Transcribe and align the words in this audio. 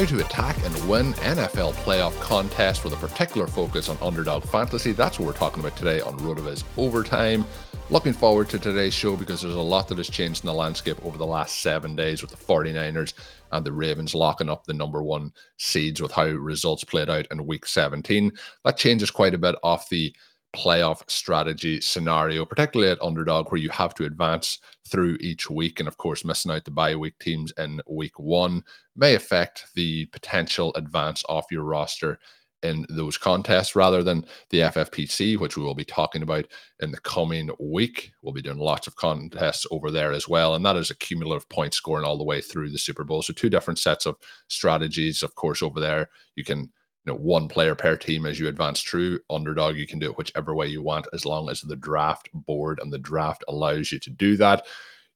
How 0.00 0.06
to 0.06 0.20
attack 0.24 0.56
and 0.64 0.88
win 0.88 1.12
NFL 1.12 1.74
playoff 1.84 2.18
contests 2.22 2.82
with 2.84 2.94
a 2.94 2.96
particular 2.96 3.46
focus 3.46 3.90
on 3.90 3.98
underdog 4.00 4.44
fantasy. 4.44 4.92
That's 4.92 5.18
what 5.18 5.26
we're 5.26 5.34
talking 5.34 5.60
about 5.60 5.76
today 5.76 6.00
on 6.00 6.18
RotoViz 6.20 6.64
Overtime. 6.78 7.44
Looking 7.90 8.14
forward 8.14 8.48
to 8.48 8.58
today's 8.58 8.94
show 8.94 9.14
because 9.14 9.42
there's 9.42 9.54
a 9.54 9.60
lot 9.60 9.88
that 9.88 9.98
has 9.98 10.08
changed 10.08 10.42
in 10.42 10.46
the 10.46 10.54
landscape 10.54 11.04
over 11.04 11.18
the 11.18 11.26
last 11.26 11.60
seven 11.60 11.96
days 11.96 12.22
with 12.22 12.30
the 12.30 12.38
49ers 12.38 13.12
and 13.52 13.62
the 13.62 13.74
Ravens 13.74 14.14
locking 14.14 14.48
up 14.48 14.64
the 14.64 14.72
number 14.72 15.02
one 15.02 15.34
seeds 15.58 16.00
with 16.00 16.12
how 16.12 16.24
results 16.24 16.82
played 16.82 17.10
out 17.10 17.26
in 17.30 17.46
week 17.46 17.66
17. 17.66 18.32
That 18.64 18.78
changes 18.78 19.10
quite 19.10 19.34
a 19.34 19.38
bit 19.38 19.56
off 19.62 19.90
the 19.90 20.16
playoff 20.54 21.08
strategy 21.08 21.80
scenario, 21.80 22.44
particularly 22.44 22.90
at 22.90 23.02
underdog, 23.02 23.50
where 23.50 23.60
you 23.60 23.70
have 23.70 23.94
to 23.94 24.04
advance 24.04 24.58
through 24.88 25.16
each 25.20 25.48
week. 25.48 25.78
And 25.78 25.88
of 25.88 25.96
course, 25.96 26.24
missing 26.24 26.50
out 26.50 26.64
the 26.64 26.70
bye 26.70 26.96
week 26.96 27.18
teams 27.18 27.52
in 27.58 27.80
week 27.88 28.18
one 28.18 28.62
may 28.96 29.14
affect 29.14 29.66
the 29.74 30.06
potential 30.06 30.72
advance 30.74 31.22
off 31.28 31.46
your 31.50 31.64
roster 31.64 32.18
in 32.62 32.84
those 32.90 33.16
contests 33.16 33.74
rather 33.74 34.02
than 34.02 34.24
the 34.50 34.60
FFPC, 34.60 35.38
which 35.38 35.56
we 35.56 35.62
will 35.62 35.74
be 35.74 35.84
talking 35.84 36.22
about 36.22 36.46
in 36.80 36.90
the 36.90 37.00
coming 37.00 37.50
week. 37.58 38.12
We'll 38.22 38.34
be 38.34 38.42
doing 38.42 38.58
lots 38.58 38.86
of 38.86 38.96
contests 38.96 39.66
over 39.70 39.90
there 39.90 40.12
as 40.12 40.28
well. 40.28 40.54
And 40.54 40.64
that 40.66 40.76
is 40.76 40.90
a 40.90 40.96
cumulative 40.96 41.48
point 41.48 41.74
scoring 41.74 42.04
all 42.04 42.18
the 42.18 42.24
way 42.24 42.40
through 42.40 42.70
the 42.70 42.78
Super 42.78 43.04
Bowl. 43.04 43.22
So, 43.22 43.32
two 43.32 43.50
different 43.50 43.78
sets 43.78 44.06
of 44.06 44.16
strategies, 44.48 45.22
of 45.22 45.34
course, 45.34 45.62
over 45.62 45.80
there. 45.80 46.10
You 46.36 46.44
can 46.44 46.70
you 47.04 47.12
know, 47.12 47.18
one 47.18 47.48
player 47.48 47.74
per 47.74 47.96
team 47.96 48.26
as 48.26 48.38
you 48.38 48.48
advance 48.48 48.82
through 48.82 49.20
underdog. 49.30 49.76
You 49.76 49.86
can 49.86 49.98
do 49.98 50.10
it 50.10 50.18
whichever 50.18 50.54
way 50.54 50.66
you 50.66 50.82
want, 50.82 51.06
as 51.12 51.24
long 51.24 51.48
as 51.48 51.60
the 51.62 51.76
draft 51.76 52.28
board 52.32 52.78
and 52.82 52.92
the 52.92 52.98
draft 52.98 53.44
allows 53.48 53.90
you 53.90 53.98
to 54.00 54.10
do 54.10 54.36
that. 54.36 54.66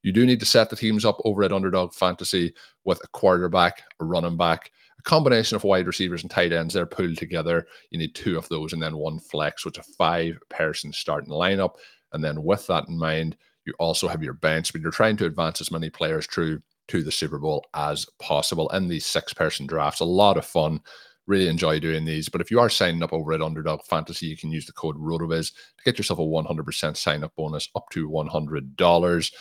You 0.03 0.13
do 0.13 0.27
need 0.27 0.41
to 0.41 0.47
set 0.47 0.71
the 0.71 0.77
teams 0.77 1.05
up 1.05 1.19
over 1.25 1.43
at 1.43 1.53
Underdog 1.53 1.95
Fantasy 1.95 2.53
with 2.85 3.03
a 3.03 3.09
quarterback, 3.09 3.83
a 4.01 4.05
running 4.05 4.37
back, 4.37 4.71
a 4.99 5.03
combination 5.03 5.57
of 5.57 5.65
wide 5.65 5.87
receivers 5.87 6.23
and 6.23 6.31
tight 6.31 6.53
ends. 6.53 6.75
They're 6.75 6.87
pulled 6.87 7.17
together. 7.17 7.67
You 7.91 7.99
need 7.99 8.15
two 8.15 8.37
of 8.37 8.49
those 8.51 8.75
and 8.75 8.83
then 8.83 8.97
one 8.97 9.19
flex, 9.19 9.65
which 9.65 9.79
is 9.79 9.89
a 9.89 9.93
five 9.95 10.39
person 10.51 10.93
starting 10.93 11.31
lineup. 11.31 11.77
And 12.13 12.23
then 12.23 12.45
with 12.45 12.67
that 12.67 12.87
in 12.89 12.99
mind, 12.99 13.37
you 13.65 13.73
also 13.79 14.07
have 14.09 14.23
your 14.23 14.35
bench, 14.35 14.73
but 14.73 14.83
you're 14.83 14.91
trying 14.91 15.17
to 15.17 15.27
advance 15.27 15.61
as 15.61 15.71
many 15.71 15.89
players 15.89 16.27
through 16.27 16.61
to 16.89 17.03
the 17.03 17.11
Super 17.11 17.39
Bowl 17.39 17.65
as 17.73 18.07
possible 18.21 18.69
in 18.71 18.89
these 18.89 19.07
six 19.07 19.33
person 19.33 19.67
drafts. 19.67 20.01
A 20.01 20.05
lot 20.05 20.37
of 20.37 20.45
fun. 20.45 20.81
Really 21.27 21.49
enjoy 21.49 21.81
doing 21.81 22.05
these. 22.05 22.29
But 22.29 22.41
if 22.41 22.51
you 22.51 22.61
are 22.61 22.69
signing 22.69 23.03
up 23.03 23.13
over 23.13 23.33
at 23.33 23.41
Underdog 23.41 23.83
Fantasy, 23.85 24.27
you 24.27 24.37
can 24.37 24.53
use 24.53 24.67
the 24.67 24.73
code 24.73 24.97
RotoViz 24.97 25.53
to 25.53 25.85
get 25.85 25.97
yourself 25.99 26.19
a 26.19 26.23
100% 26.23 26.97
sign 26.97 27.25
up 27.25 27.33
bonus 27.37 27.69
up 27.75 27.89
to 27.91 28.09
$100. 28.09 29.33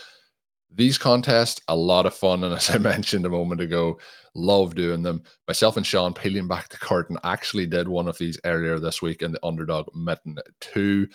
These 0.75 0.97
contests, 0.97 1.61
a 1.67 1.75
lot 1.75 2.05
of 2.05 2.15
fun. 2.15 2.43
And 2.43 2.53
as 2.55 2.69
I 2.69 2.77
mentioned 2.77 3.25
a 3.25 3.29
moment 3.29 3.61
ago, 3.61 3.99
love 4.33 4.75
doing 4.75 5.03
them. 5.03 5.23
Myself 5.47 5.77
and 5.77 5.85
Shawn 5.85 6.13
peeling 6.13 6.47
back 6.47 6.69
the 6.69 6.77
curtain 6.77 7.17
actually 7.23 7.67
did 7.67 7.87
one 7.87 8.07
of 8.07 8.17
these 8.17 8.39
earlier 8.45 8.79
this 8.79 9.01
week 9.01 9.21
in 9.21 9.31
the 9.31 9.45
Underdog 9.45 9.87
Mitten 9.93 10.37
2. 10.61 11.07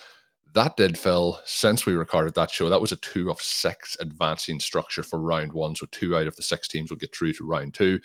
That 0.55 0.77
did 0.77 0.99
fill 0.99 1.41
since 1.45 1.85
we 1.85 1.93
recorded 1.93 2.35
that 2.35 2.51
show. 2.51 2.69
That 2.69 2.81
was 2.81 2.93
a 2.93 2.97
two 2.97 3.31
of 3.31 3.41
six 3.41 3.97
advancing 4.01 4.61
structure 4.61 5.03
for 5.03 5.21
round 5.21 5.53
one. 5.53 5.75
So 5.75 5.87
two 5.91 6.17
out 6.17 6.27
of 6.27 6.37
the 6.37 6.43
six 6.43 6.69
teams 6.69 6.91
will 6.91 6.97
get 6.97 7.15
through 7.15 7.35
to 7.35 7.47
round 7.47 7.75
two. 7.75 8.01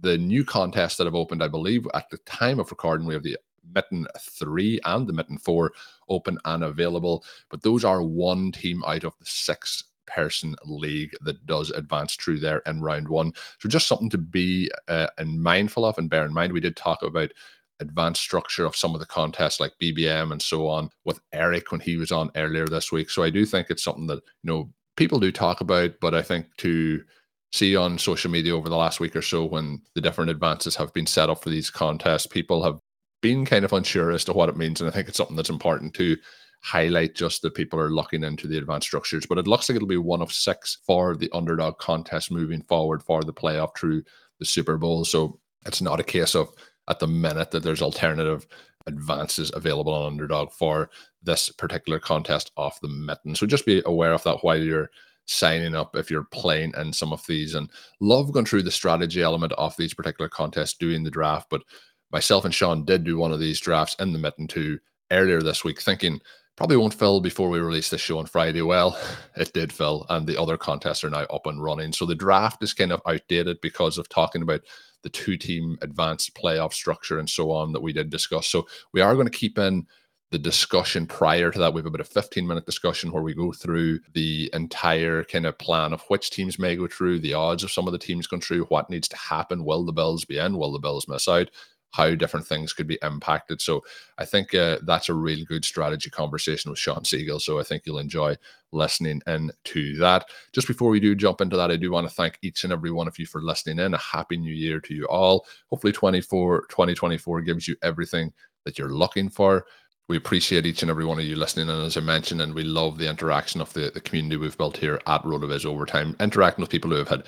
The 0.00 0.18
new 0.18 0.44
contests 0.44 0.96
that 0.96 1.06
have 1.06 1.14
opened, 1.14 1.42
I 1.42 1.48
believe, 1.48 1.86
at 1.94 2.08
the 2.10 2.18
time 2.18 2.60
of 2.60 2.70
recording, 2.70 3.06
we 3.06 3.14
have 3.14 3.22
the 3.22 3.38
Mitten 3.74 4.06
3 4.18 4.80
and 4.84 5.06
the 5.06 5.12
Mitten 5.12 5.38
4 5.38 5.72
open 6.08 6.38
and 6.44 6.64
available. 6.64 7.24
But 7.50 7.62
those 7.62 7.84
are 7.84 8.02
one 8.02 8.52
team 8.52 8.82
out 8.86 9.04
of 9.04 9.14
the 9.18 9.26
six 9.26 9.84
person 10.06 10.56
league 10.64 11.14
that 11.20 11.44
does 11.46 11.70
advance 11.70 12.16
through 12.16 12.40
there 12.40 12.62
in 12.66 12.80
round 12.80 13.08
one. 13.08 13.32
So 13.58 13.68
just 13.68 13.86
something 13.86 14.10
to 14.10 14.18
be 14.18 14.70
uh, 14.88 15.08
and 15.18 15.42
mindful 15.42 15.84
of 15.84 15.98
and 15.98 16.08
bear 16.10 16.24
in 16.24 16.32
mind. 16.32 16.52
We 16.52 16.60
did 16.60 16.76
talk 16.76 17.02
about 17.02 17.32
advanced 17.80 18.22
structure 18.22 18.64
of 18.64 18.74
some 18.74 18.94
of 18.94 19.00
the 19.00 19.06
contests 19.06 19.60
like 19.60 19.72
BBM 19.80 20.32
and 20.32 20.42
so 20.42 20.66
on 20.66 20.90
with 21.04 21.20
Eric 21.32 21.70
when 21.70 21.80
he 21.80 21.96
was 21.96 22.10
on 22.10 22.30
earlier 22.34 22.66
this 22.66 22.90
week. 22.90 23.10
So 23.10 23.22
I 23.22 23.30
do 23.30 23.44
think 23.44 23.68
it's 23.70 23.84
something 23.84 24.06
that, 24.08 24.22
you 24.42 24.50
know, 24.50 24.70
people 24.96 25.20
do 25.20 25.30
talk 25.30 25.60
about, 25.60 25.92
but 26.00 26.14
I 26.14 26.22
think 26.22 26.46
to 26.58 27.04
see 27.52 27.76
on 27.76 27.98
social 27.98 28.30
media 28.30 28.54
over 28.54 28.68
the 28.68 28.76
last 28.76 29.00
week 29.00 29.16
or 29.16 29.22
so 29.22 29.44
when 29.44 29.80
the 29.94 30.00
different 30.00 30.30
advances 30.30 30.76
have 30.76 30.92
been 30.92 31.06
set 31.06 31.30
up 31.30 31.42
for 31.42 31.50
these 31.50 31.70
contests, 31.70 32.26
people 32.26 32.62
have 32.62 32.78
been 33.22 33.44
kind 33.44 33.64
of 33.64 33.72
unsure 33.72 34.10
as 34.12 34.24
to 34.24 34.32
what 34.32 34.48
it 34.48 34.56
means. 34.56 34.80
And 34.80 34.88
I 34.88 34.92
think 34.92 35.08
it's 35.08 35.16
something 35.16 35.36
that's 35.36 35.50
important 35.50 35.94
to 35.94 36.16
highlight 36.60 37.14
just 37.14 37.42
that 37.42 37.54
people 37.54 37.78
are 37.78 37.90
looking 37.90 38.24
into 38.24 38.46
the 38.46 38.58
advanced 38.58 38.88
structures. 38.88 39.26
But 39.26 39.38
it 39.38 39.46
looks 39.46 39.68
like 39.68 39.76
it'll 39.76 39.88
be 39.88 39.96
one 39.96 40.22
of 40.22 40.32
six 40.32 40.78
for 40.86 41.16
the 41.16 41.30
underdog 41.32 41.78
contest 41.78 42.30
moving 42.30 42.62
forward 42.62 43.02
for 43.02 43.22
the 43.22 43.32
playoff 43.32 43.76
through 43.76 44.02
the 44.38 44.44
Super 44.44 44.76
Bowl. 44.76 45.04
So 45.04 45.38
it's 45.66 45.80
not 45.80 46.00
a 46.00 46.04
case 46.04 46.34
of 46.34 46.52
at 46.88 46.98
the 46.98 47.06
minute 47.06 47.50
that 47.50 47.62
there's 47.62 47.82
alternative 47.82 48.46
advances 48.86 49.52
available 49.54 49.92
on 49.92 50.06
underdog 50.06 50.50
for 50.50 50.90
this 51.22 51.50
particular 51.50 51.98
contest 51.98 52.50
off 52.56 52.80
the 52.80 52.88
mitten. 52.88 53.34
So 53.34 53.46
just 53.46 53.66
be 53.66 53.82
aware 53.84 54.12
of 54.12 54.22
that 54.24 54.38
while 54.42 54.60
you're 54.60 54.90
signing 55.28 55.74
up 55.74 55.94
if 55.94 56.10
you're 56.10 56.24
playing 56.24 56.72
in 56.76 56.92
some 56.92 57.12
of 57.12 57.24
these 57.26 57.54
and 57.54 57.70
love 58.00 58.32
going 58.32 58.46
through 58.46 58.62
the 58.62 58.70
strategy 58.70 59.22
element 59.22 59.52
of 59.52 59.76
these 59.76 59.94
particular 59.94 60.28
contests 60.28 60.74
doing 60.74 61.04
the 61.04 61.10
draft. 61.10 61.48
But 61.50 61.62
myself 62.10 62.44
and 62.44 62.54
Shawn 62.54 62.84
did 62.84 63.04
do 63.04 63.18
one 63.18 63.32
of 63.32 63.38
these 63.38 63.60
drafts 63.60 63.94
in 64.00 64.12
the 64.12 64.18
mitten 64.18 64.46
too 64.46 64.78
earlier 65.10 65.42
this 65.42 65.64
week, 65.64 65.80
thinking 65.80 66.20
probably 66.56 66.76
won't 66.76 66.94
fill 66.94 67.20
before 67.20 67.50
we 67.50 67.60
release 67.60 67.90
this 67.90 68.00
show 68.00 68.18
on 68.18 68.26
Friday. 68.26 68.62
Well, 68.62 68.98
it 69.36 69.52
did 69.52 69.72
fill, 69.72 70.06
and 70.08 70.26
the 70.26 70.40
other 70.40 70.56
contests 70.56 71.04
are 71.04 71.10
now 71.10 71.24
up 71.24 71.46
and 71.46 71.62
running. 71.62 71.92
So 71.92 72.06
the 72.06 72.14
draft 72.14 72.62
is 72.62 72.74
kind 72.74 72.90
of 72.90 73.02
outdated 73.06 73.60
because 73.60 73.98
of 73.98 74.08
talking 74.08 74.42
about 74.42 74.62
the 75.02 75.10
two 75.10 75.36
team 75.36 75.78
advanced 75.82 76.34
playoff 76.34 76.72
structure 76.72 77.18
and 77.18 77.30
so 77.30 77.52
on 77.52 77.72
that 77.72 77.82
we 77.82 77.92
did 77.92 78.10
discuss. 78.10 78.48
So 78.48 78.66
we 78.92 79.00
are 79.00 79.14
going 79.14 79.28
to 79.28 79.38
keep 79.38 79.58
in 79.58 79.86
the 80.30 80.38
discussion 80.38 81.06
prior 81.06 81.50
to 81.50 81.58
that. 81.58 81.72
We 81.72 81.78
have 81.78 81.86
about 81.86 82.00
a 82.00 82.04
15 82.04 82.46
minute 82.46 82.66
discussion 82.66 83.10
where 83.10 83.22
we 83.22 83.34
go 83.34 83.52
through 83.52 84.00
the 84.12 84.50
entire 84.52 85.24
kind 85.24 85.46
of 85.46 85.58
plan 85.58 85.92
of 85.92 86.02
which 86.08 86.30
teams 86.30 86.58
may 86.58 86.76
go 86.76 86.86
through, 86.86 87.20
the 87.20 87.34
odds 87.34 87.64
of 87.64 87.70
some 87.70 87.86
of 87.86 87.92
the 87.92 87.98
teams 87.98 88.26
going 88.26 88.42
through, 88.42 88.64
what 88.64 88.90
needs 88.90 89.08
to 89.08 89.16
happen. 89.16 89.64
Will 89.64 89.84
the 89.84 89.92
Bills 89.92 90.24
be 90.24 90.38
in? 90.38 90.58
Will 90.58 90.72
the 90.72 90.78
Bills 90.78 91.08
miss 91.08 91.28
out? 91.28 91.50
how 91.90 92.14
different 92.14 92.46
things 92.46 92.72
could 92.72 92.86
be 92.86 92.98
impacted. 93.02 93.60
So 93.60 93.82
I 94.18 94.24
think 94.24 94.54
uh, 94.54 94.78
that's 94.82 95.08
a 95.08 95.14
really 95.14 95.44
good 95.44 95.64
strategy 95.64 96.10
conversation 96.10 96.70
with 96.70 96.78
Shawn 96.78 97.02
Siegele. 97.02 97.40
So 97.40 97.58
I 97.58 97.62
think 97.62 97.84
you'll 97.84 97.98
enjoy 97.98 98.36
listening 98.72 99.22
in 99.26 99.50
to 99.64 99.96
that. 99.96 100.26
Just 100.52 100.68
before 100.68 100.90
we 100.90 101.00
do 101.00 101.14
jump 101.14 101.40
into 101.40 101.56
that, 101.56 101.70
I 101.70 101.76
do 101.76 101.90
want 101.90 102.06
to 102.06 102.14
thank 102.14 102.38
each 102.42 102.64
and 102.64 102.72
every 102.72 102.90
one 102.90 103.08
of 103.08 103.18
you 103.18 103.26
for 103.26 103.40
listening 103.40 103.78
in. 103.78 103.94
A 103.94 103.98
happy 103.98 104.36
new 104.36 104.52
year 104.52 104.80
to 104.80 104.94
you 104.94 105.06
all. 105.06 105.46
Hopefully 105.70 105.92
24, 105.92 106.66
2024 106.68 107.40
gives 107.42 107.66
you 107.66 107.76
everything 107.82 108.32
that 108.64 108.78
you're 108.78 108.92
looking 108.92 109.30
for. 109.30 109.64
We 110.08 110.16
appreciate 110.16 110.64
each 110.64 110.82
and 110.82 110.90
every 110.90 111.04
one 111.04 111.18
of 111.18 111.24
you 111.26 111.36
listening. 111.36 111.68
And 111.68 111.84
as 111.84 111.96
I 111.96 112.00
mentioned, 112.00 112.40
and 112.40 112.54
we 112.54 112.64
love 112.64 112.96
the 112.96 113.08
interaction 113.08 113.60
of 113.60 113.72
the, 113.74 113.90
the 113.92 114.00
community 114.00 114.36
we've 114.36 114.56
built 114.56 114.76
here 114.76 115.00
at 115.06 115.22
RotoViz 115.22 115.66
Overtime, 115.66 116.16
interacting 116.18 116.62
with 116.62 116.70
people 116.70 116.90
who 116.90 116.96
have 116.96 117.08
had, 117.08 117.26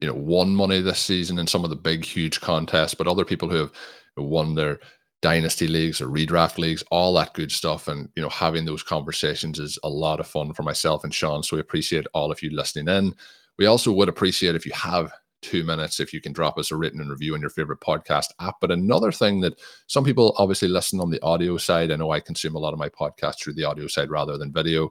you 0.00 0.08
know, 0.08 0.14
won 0.14 0.54
money 0.54 0.80
this 0.80 0.98
season 0.98 1.38
in 1.38 1.46
some 1.46 1.62
of 1.62 1.70
the 1.70 1.76
big, 1.76 2.04
huge 2.04 2.40
contests, 2.40 2.94
but 2.94 3.06
other 3.06 3.26
people 3.26 3.50
who 3.50 3.56
have 3.56 3.72
won 4.16 4.54
their 4.54 4.80
dynasty 5.20 5.68
leagues 5.68 6.00
or 6.00 6.08
redraft 6.08 6.58
leagues, 6.58 6.82
all 6.90 7.14
that 7.14 7.34
good 7.34 7.52
stuff. 7.52 7.86
And, 7.86 8.08
you 8.16 8.22
know, 8.22 8.30
having 8.30 8.64
those 8.64 8.82
conversations 8.82 9.58
is 9.58 9.78
a 9.84 9.88
lot 9.88 10.18
of 10.18 10.26
fun 10.26 10.54
for 10.54 10.62
myself 10.62 11.04
and 11.04 11.14
Shawn. 11.14 11.42
So 11.42 11.56
we 11.56 11.60
appreciate 11.60 12.06
all 12.14 12.32
of 12.32 12.42
you 12.42 12.50
listening 12.50 12.88
in. 12.88 13.14
We 13.58 13.66
also 13.66 13.92
would 13.92 14.08
appreciate 14.08 14.56
if 14.56 14.66
you 14.66 14.72
have 14.72 15.12
two 15.42 15.64
minutes 15.64 16.00
if 16.00 16.12
you 16.12 16.20
can 16.20 16.32
drop 16.32 16.56
us 16.58 16.70
a 16.70 16.76
written 16.76 17.00
and 17.00 17.10
review 17.10 17.34
on 17.34 17.40
your 17.40 17.50
favorite 17.50 17.80
podcast 17.80 18.26
app. 18.40 18.56
But 18.60 18.70
another 18.70 19.12
thing 19.12 19.40
that 19.40 19.60
some 19.86 20.04
people 20.04 20.34
obviously 20.38 20.68
listen 20.68 21.00
on 21.00 21.10
the 21.10 21.22
audio 21.22 21.56
side, 21.58 21.90
I 21.90 21.96
know 21.96 22.10
I 22.10 22.20
consume 22.20 22.54
a 22.54 22.58
lot 22.58 22.72
of 22.72 22.78
my 22.78 22.88
podcasts 22.88 23.40
through 23.40 23.54
the 23.54 23.64
audio 23.64 23.86
side 23.86 24.10
rather 24.10 24.38
than 24.38 24.52
video, 24.52 24.90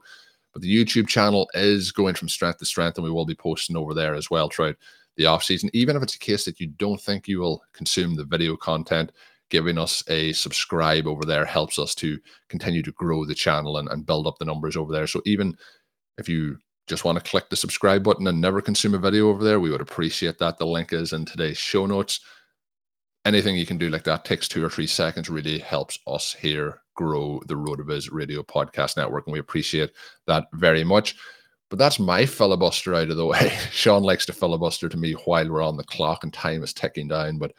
but 0.52 0.62
the 0.62 0.72
YouTube 0.72 1.08
channel 1.08 1.48
is 1.54 1.90
going 1.90 2.14
from 2.14 2.28
strength 2.28 2.58
to 2.58 2.66
strength, 2.66 2.98
and 2.98 3.04
we 3.04 3.10
will 3.10 3.26
be 3.26 3.34
posting 3.34 3.76
over 3.76 3.94
there 3.94 4.14
as 4.14 4.30
well 4.30 4.48
throughout 4.48 4.76
the 5.16 5.26
off 5.26 5.42
season. 5.42 5.70
Even 5.72 5.96
if 5.96 6.02
it's 6.02 6.14
a 6.14 6.18
case 6.18 6.44
that 6.44 6.60
you 6.60 6.66
don't 6.66 7.00
think 7.00 7.26
you 7.26 7.40
will 7.40 7.62
consume 7.72 8.14
the 8.14 8.24
video 8.24 8.56
content, 8.56 9.12
giving 9.50 9.76
us 9.76 10.02
a 10.08 10.32
subscribe 10.32 11.06
over 11.06 11.24
there 11.24 11.44
helps 11.44 11.78
us 11.78 11.94
to 11.94 12.18
continue 12.48 12.82
to 12.82 12.92
grow 12.92 13.24
the 13.24 13.34
channel 13.34 13.78
and, 13.78 13.88
and 13.88 14.06
build 14.06 14.26
up 14.26 14.38
the 14.38 14.44
numbers 14.44 14.76
over 14.76 14.92
there. 14.92 15.06
So 15.06 15.20
even 15.26 15.56
if 16.18 16.28
you 16.28 16.58
just 16.86 17.04
want 17.04 17.16
to 17.16 17.30
click 17.30 17.48
the 17.48 17.56
subscribe 17.56 18.02
button 18.02 18.26
and 18.26 18.40
never 18.40 18.60
consume 18.60 18.94
a 18.94 18.98
video 18.98 19.28
over 19.28 19.44
there, 19.44 19.60
we 19.60 19.70
would 19.70 19.80
appreciate 19.80 20.38
that. 20.38 20.58
The 20.58 20.66
link 20.66 20.92
is 20.92 21.12
in 21.12 21.24
today's 21.24 21.58
show 21.58 21.86
notes. 21.86 22.20
Anything 23.24 23.56
you 23.56 23.66
can 23.66 23.78
do 23.78 23.88
like 23.88 24.04
that 24.04 24.24
takes 24.24 24.48
two 24.48 24.64
or 24.64 24.68
three 24.68 24.88
seconds, 24.88 25.30
really 25.30 25.58
helps 25.58 25.98
us 26.08 26.32
here 26.32 26.80
grow 26.94 27.40
the 27.46 27.54
RotoViz 27.54 28.10
Radio 28.12 28.42
Podcast 28.42 28.96
Network. 28.96 29.26
And 29.26 29.32
we 29.32 29.38
appreciate 29.38 29.92
that 30.26 30.46
very 30.54 30.82
much. 30.82 31.14
But 31.70 31.78
that's 31.78 31.98
my 31.98 32.26
filibuster 32.26 32.94
out 32.94 33.10
of 33.10 33.16
the 33.16 33.26
way. 33.26 33.56
Shawn 33.70 34.02
likes 34.02 34.26
to 34.26 34.32
filibuster 34.32 34.88
to 34.88 34.96
me 34.96 35.12
while 35.24 35.48
we're 35.48 35.62
on 35.62 35.76
the 35.76 35.84
clock 35.84 36.24
and 36.24 36.32
time 36.32 36.62
is 36.62 36.72
ticking 36.72 37.08
down. 37.08 37.38
But 37.38 37.52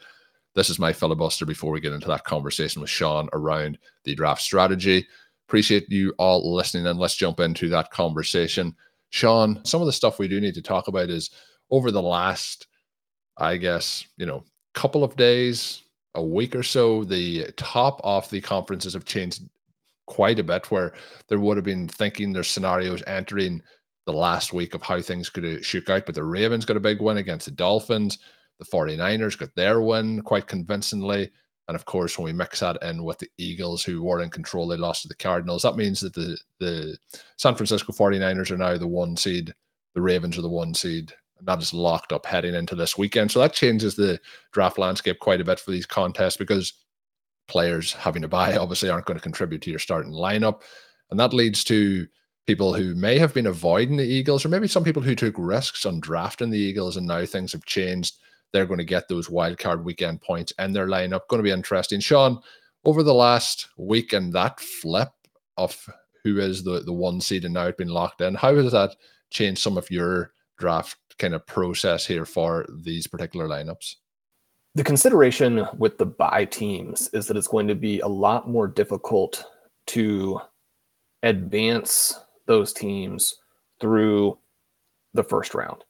this 0.54 0.70
is 0.70 0.78
my 0.78 0.92
filibuster 0.92 1.46
before 1.46 1.72
we 1.72 1.80
get 1.80 1.92
into 1.92 2.08
that 2.08 2.24
conversation 2.24 2.80
with 2.80 2.90
Shawn 2.90 3.28
around 3.32 3.78
the 4.04 4.14
draft 4.14 4.42
strategy. 4.42 5.06
Appreciate 5.48 5.90
you 5.90 6.14
all 6.18 6.54
listening 6.54 6.86
and 6.86 6.98
let's 6.98 7.16
jump 7.16 7.40
into 7.40 7.68
that 7.70 7.90
conversation. 7.90 8.76
Shawn, 9.14 9.64
some 9.64 9.80
of 9.80 9.86
the 9.86 9.92
stuff 9.92 10.18
we 10.18 10.26
do 10.26 10.40
need 10.40 10.54
to 10.54 10.60
talk 10.60 10.88
about 10.88 11.08
is 11.08 11.30
over 11.70 11.92
the 11.92 12.02
last, 12.02 12.66
I 13.38 13.58
guess, 13.58 14.04
you 14.16 14.26
know, 14.26 14.42
couple 14.74 15.04
of 15.04 15.14
days, 15.14 15.84
a 16.16 16.22
week 16.22 16.56
or 16.56 16.64
so, 16.64 17.04
the 17.04 17.52
top 17.56 18.00
of 18.02 18.28
the 18.30 18.40
conferences 18.40 18.92
have 18.92 19.04
changed 19.04 19.42
quite 20.08 20.40
a 20.40 20.42
bit 20.42 20.68
where 20.72 20.94
there 21.28 21.38
would 21.38 21.56
have 21.56 21.64
been 21.64 21.86
thinking 21.86 22.32
their 22.32 22.42
scenarios 22.42 23.04
entering 23.06 23.62
the 24.04 24.12
last 24.12 24.52
week 24.52 24.74
of 24.74 24.82
how 24.82 25.00
things 25.00 25.30
could 25.30 25.64
shook 25.64 25.88
out. 25.88 26.06
But 26.06 26.16
the 26.16 26.24
Ravens 26.24 26.64
got 26.64 26.76
a 26.76 26.80
big 26.80 27.00
win 27.00 27.18
against 27.18 27.44
the 27.44 27.52
Dolphins. 27.52 28.18
The 28.58 28.64
49ers 28.64 29.38
got 29.38 29.54
their 29.54 29.80
win 29.80 30.22
quite 30.22 30.48
convincingly. 30.48 31.30
And 31.68 31.74
of 31.74 31.84
course, 31.86 32.18
when 32.18 32.26
we 32.26 32.32
mix 32.32 32.60
that 32.60 32.82
in 32.82 33.04
with 33.04 33.18
the 33.18 33.30
Eagles, 33.38 33.82
who 33.82 34.02
were 34.02 34.20
in 34.20 34.30
control, 34.30 34.68
they 34.68 34.76
lost 34.76 35.02
to 35.02 35.08
the 35.08 35.14
Cardinals. 35.14 35.62
That 35.62 35.76
means 35.76 36.00
that 36.00 36.14
the, 36.14 36.38
the 36.60 36.98
San 37.38 37.54
Francisco 37.54 37.92
49ers 37.92 38.50
are 38.50 38.58
now 38.58 38.76
the 38.76 38.86
one 38.86 39.16
seed, 39.16 39.54
the 39.94 40.02
Ravens 40.02 40.36
are 40.36 40.42
the 40.42 40.48
one 40.48 40.74
seed. 40.74 41.12
And 41.38 41.48
that 41.48 41.62
is 41.62 41.72
locked 41.72 42.12
up 42.12 42.26
heading 42.26 42.54
into 42.54 42.74
this 42.74 42.98
weekend. 42.98 43.30
So 43.30 43.40
that 43.40 43.54
changes 43.54 43.96
the 43.96 44.20
draft 44.52 44.78
landscape 44.78 45.18
quite 45.20 45.40
a 45.40 45.44
bit 45.44 45.58
for 45.58 45.70
these 45.70 45.86
contests 45.86 46.36
because 46.36 46.74
players 47.48 47.92
having 47.92 48.22
to 48.22 48.28
buy 48.28 48.56
obviously 48.58 48.90
aren't 48.90 49.06
going 49.06 49.18
to 49.18 49.22
contribute 49.22 49.62
to 49.62 49.70
your 49.70 49.78
starting 49.78 50.12
lineup. 50.12 50.62
And 51.10 51.18
that 51.18 51.32
leads 51.32 51.64
to 51.64 52.06
people 52.46 52.74
who 52.74 52.94
may 52.94 53.18
have 53.18 53.32
been 53.32 53.46
avoiding 53.46 53.96
the 53.96 54.04
Eagles, 54.04 54.44
or 54.44 54.48
maybe 54.50 54.68
some 54.68 54.84
people 54.84 55.02
who 55.02 55.14
took 55.14 55.34
risks 55.38 55.86
on 55.86 56.00
drafting 56.00 56.50
the 56.50 56.58
Eagles 56.58 56.96
and 56.96 57.06
now 57.06 57.24
things 57.24 57.52
have 57.52 57.64
changed 57.64 58.16
they're 58.54 58.64
going 58.64 58.78
to 58.78 58.84
get 58.84 59.08
those 59.08 59.28
wild 59.28 59.58
card 59.58 59.84
weekend 59.84 60.22
points 60.22 60.52
in 60.60 60.72
their 60.72 60.86
lineup. 60.86 61.26
Going 61.28 61.40
to 61.40 61.42
be 61.42 61.50
interesting. 61.50 61.98
Shawn, 61.98 62.40
over 62.84 63.02
the 63.02 63.12
last 63.12 63.66
week 63.76 64.12
and 64.12 64.32
that 64.32 64.60
flip 64.60 65.08
of 65.56 65.76
who 66.22 66.38
is 66.38 66.62
the, 66.62 66.80
the 66.80 66.92
one 66.92 67.20
seed 67.20 67.44
and 67.44 67.52
now 67.52 67.66
it's 67.66 67.76
been 67.76 67.88
locked 67.88 68.20
in, 68.20 68.36
how 68.36 68.54
has 68.54 68.70
that 68.70 68.94
changed 69.30 69.60
some 69.60 69.76
of 69.76 69.90
your 69.90 70.32
draft 70.56 70.96
kind 71.18 71.34
of 71.34 71.44
process 71.48 72.06
here 72.06 72.24
for 72.24 72.64
these 72.82 73.08
particular 73.08 73.48
lineups? 73.48 73.96
The 74.76 74.84
consideration 74.84 75.66
with 75.76 75.98
the 75.98 76.06
bye 76.06 76.44
teams 76.44 77.08
is 77.08 77.26
that 77.26 77.36
it's 77.36 77.48
going 77.48 77.66
to 77.66 77.74
be 77.74 77.98
a 78.00 78.08
lot 78.08 78.48
more 78.48 78.68
difficult 78.68 79.44
to 79.86 80.40
advance 81.24 82.20
those 82.46 82.72
teams 82.72 83.34
through 83.80 84.38
the 85.12 85.24
first 85.24 85.54
round. 85.54 85.82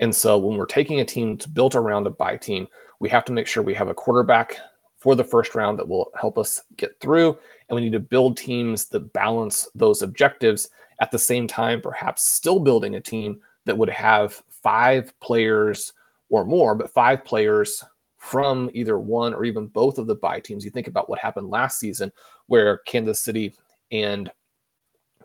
And 0.00 0.14
so 0.14 0.38
when 0.38 0.56
we're 0.56 0.66
taking 0.66 1.00
a 1.00 1.04
team 1.04 1.36
to 1.38 1.48
built 1.48 1.74
around 1.74 2.06
a 2.06 2.10
bye 2.10 2.36
team, 2.36 2.66
we 2.98 3.08
have 3.10 3.24
to 3.26 3.32
make 3.32 3.46
sure 3.46 3.62
we 3.62 3.74
have 3.74 3.88
a 3.88 3.94
quarterback 3.94 4.56
for 4.98 5.14
the 5.14 5.24
first 5.24 5.54
round 5.54 5.78
that 5.78 5.88
will 5.88 6.10
help 6.18 6.36
us 6.38 6.62
get 6.76 6.98
through. 7.00 7.38
And 7.68 7.76
we 7.76 7.82
need 7.82 7.92
to 7.92 8.00
build 8.00 8.36
teams 8.36 8.86
that 8.86 9.12
balance 9.12 9.68
those 9.74 10.02
objectives 10.02 10.70
at 11.00 11.10
the 11.10 11.18
same 11.18 11.46
time, 11.46 11.80
perhaps 11.80 12.24
still 12.24 12.60
building 12.60 12.96
a 12.96 13.00
team 13.00 13.40
that 13.64 13.76
would 13.76 13.88
have 13.88 14.42
five 14.62 15.18
players 15.20 15.92
or 16.28 16.44
more, 16.44 16.74
but 16.74 16.92
five 16.92 17.24
players 17.24 17.82
from 18.18 18.70
either 18.74 18.98
one 18.98 19.32
or 19.32 19.44
even 19.44 19.66
both 19.66 19.98
of 19.98 20.06
the 20.06 20.14
bye 20.14 20.40
teams. 20.40 20.64
You 20.64 20.70
think 20.70 20.88
about 20.88 21.08
what 21.08 21.18
happened 21.18 21.48
last 21.48 21.78
season 21.78 22.12
where 22.46 22.78
Kansas 22.86 23.22
City 23.22 23.54
and 23.90 24.30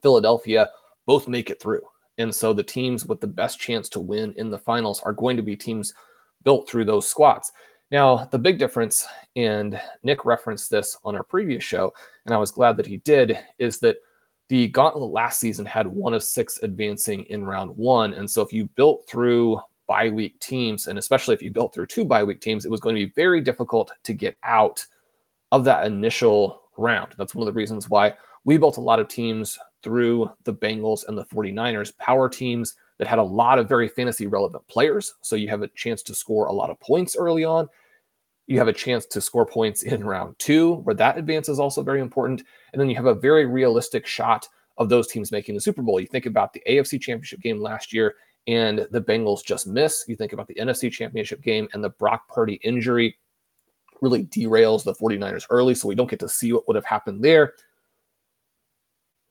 Philadelphia 0.01 0.69
both 1.05 1.27
make 1.27 1.49
it 1.49 1.61
through. 1.61 1.81
And 2.17 2.33
so 2.33 2.53
the 2.53 2.63
teams 2.63 3.05
with 3.05 3.19
the 3.19 3.27
best 3.27 3.59
chance 3.59 3.89
to 3.89 3.99
win 3.99 4.33
in 4.37 4.49
the 4.49 4.57
finals 4.57 5.01
are 5.01 5.13
going 5.13 5.37
to 5.37 5.43
be 5.43 5.55
teams 5.55 5.93
built 6.43 6.69
through 6.69 6.85
those 6.85 7.07
squads. 7.07 7.51
Now, 7.91 8.25
the 8.31 8.39
big 8.39 8.57
difference, 8.57 9.05
and 9.35 9.79
Nick 10.03 10.25
referenced 10.25 10.69
this 10.69 10.97
on 11.03 11.15
our 11.15 11.23
previous 11.23 11.63
show, 11.63 11.93
and 12.25 12.33
I 12.33 12.37
was 12.37 12.51
glad 12.51 12.77
that 12.77 12.87
he 12.87 12.97
did, 12.97 13.37
is 13.59 13.79
that 13.79 13.97
the 14.49 14.67
gauntlet 14.69 15.11
last 15.11 15.39
season 15.39 15.65
had 15.65 15.87
one 15.87 16.13
of 16.13 16.23
six 16.23 16.59
advancing 16.63 17.23
in 17.25 17.43
round 17.43 17.75
one. 17.75 18.13
And 18.13 18.29
so 18.29 18.41
if 18.41 18.53
you 18.53 18.65
built 18.75 19.07
through 19.07 19.59
bye 19.87 20.09
week 20.09 20.39
teams, 20.39 20.87
and 20.87 20.97
especially 20.97 21.35
if 21.35 21.41
you 21.41 21.51
built 21.51 21.73
through 21.73 21.87
two 21.87 22.05
bye 22.05 22.23
week 22.23 22.41
teams, 22.41 22.65
it 22.65 22.71
was 22.71 22.79
going 22.79 22.95
to 22.95 23.05
be 23.05 23.13
very 23.15 23.41
difficult 23.41 23.91
to 24.03 24.13
get 24.13 24.37
out 24.43 24.85
of 25.51 25.63
that 25.65 25.85
initial 25.85 26.63
round. 26.77 27.13
That's 27.17 27.35
one 27.35 27.47
of 27.47 27.53
the 27.53 27.57
reasons 27.57 27.89
why 27.89 28.13
we 28.43 28.57
built 28.57 28.77
a 28.77 28.81
lot 28.81 28.99
of 28.99 29.07
teams 29.07 29.57
through 29.85 30.27
the 30.45 30.53
Bengals 30.53 31.07
and 31.07 31.15
the 31.15 31.25
49ers, 31.25 31.95
power 31.99 32.27
teams 32.27 32.73
that 32.97 33.07
had 33.07 33.19
a 33.19 33.23
lot 33.23 33.59
of 33.59 33.69
very 33.69 33.87
fantasy 33.87 34.25
relevant 34.25 34.67
players. 34.67 35.13
So 35.21 35.35
you 35.35 35.47
have 35.49 35.61
a 35.61 35.67
chance 35.67 36.01
to 36.03 36.15
score 36.15 36.47
a 36.47 36.51
lot 36.51 36.71
of 36.71 36.79
points 36.79 37.15
early 37.15 37.45
on. 37.45 37.69
You 38.47 38.57
have 38.57 38.67
a 38.67 38.73
chance 38.73 39.05
to 39.05 39.21
score 39.21 39.45
points 39.45 39.83
in 39.83 40.03
round 40.03 40.39
two, 40.39 40.77
where 40.77 40.95
that 40.95 41.19
advance 41.19 41.49
is 41.49 41.59
also 41.59 41.83
very 41.83 42.01
important. 42.01 42.41
And 42.73 42.81
then 42.81 42.89
you 42.89 42.95
have 42.95 43.05
a 43.05 43.13
very 43.13 43.45
realistic 43.45 44.07
shot 44.07 44.49
of 44.79 44.89
those 44.89 45.07
teams 45.07 45.31
making 45.31 45.53
the 45.53 45.61
Super 45.61 45.83
Bowl. 45.83 45.99
You 45.99 46.07
think 46.07 46.25
about 46.25 46.51
the 46.51 46.63
AFC 46.67 46.99
Championship 46.99 47.41
game 47.41 47.61
last 47.61 47.93
year, 47.93 48.15
and 48.47 48.87
the 48.89 49.01
Bengals 49.01 49.45
just 49.45 49.67
miss. 49.67 50.03
You 50.07 50.15
think 50.15 50.33
about 50.33 50.47
the 50.47 50.55
NFC 50.55 50.91
Championship 50.91 51.43
game, 51.43 51.67
and 51.73 51.83
the 51.83 51.89
Brock 51.89 52.27
Purdy 52.27 52.55
injury 52.63 53.17
really 54.01 54.25
derails 54.25 54.83
the 54.83 54.95
49ers 54.95 55.45
early. 55.51 55.75
So 55.75 55.87
we 55.87 55.95
don't 55.95 56.09
get 56.09 56.19
to 56.21 56.29
see 56.29 56.53
what 56.53 56.67
would 56.67 56.75
have 56.75 56.85
happened 56.85 57.23
there. 57.23 57.53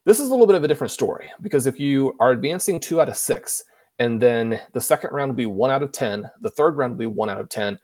This 0.05 0.21
is 0.21 0.29
a 0.29 0.31
little 0.31 0.47
bit 0.47 0.57
of 0.57 0.65
a 0.65 0.69
different 0.69 0.91
story 0.91 1.31
because 1.41 1.67
if 1.67 1.81
you 1.81 2.15
are 2.21 2.33
advancing 2.33 2.79
two 2.79 3.01
out 3.01 3.09
of 3.09 3.17
six, 3.17 3.65
and 3.99 4.21
then 4.21 4.61
the 4.73 4.81
second 4.81 5.11
round 5.13 5.31
will 5.31 5.37
be 5.37 5.47
one 5.47 5.71
out 5.71 5.83
of 5.83 5.93
10, 5.93 6.29
the 6.41 6.51
third 6.51 6.77
round 6.77 6.93
will 6.93 6.99
be 6.99 7.07
one 7.07 7.31
out 7.31 7.41
of 7.41 7.49
10, 7.49 7.79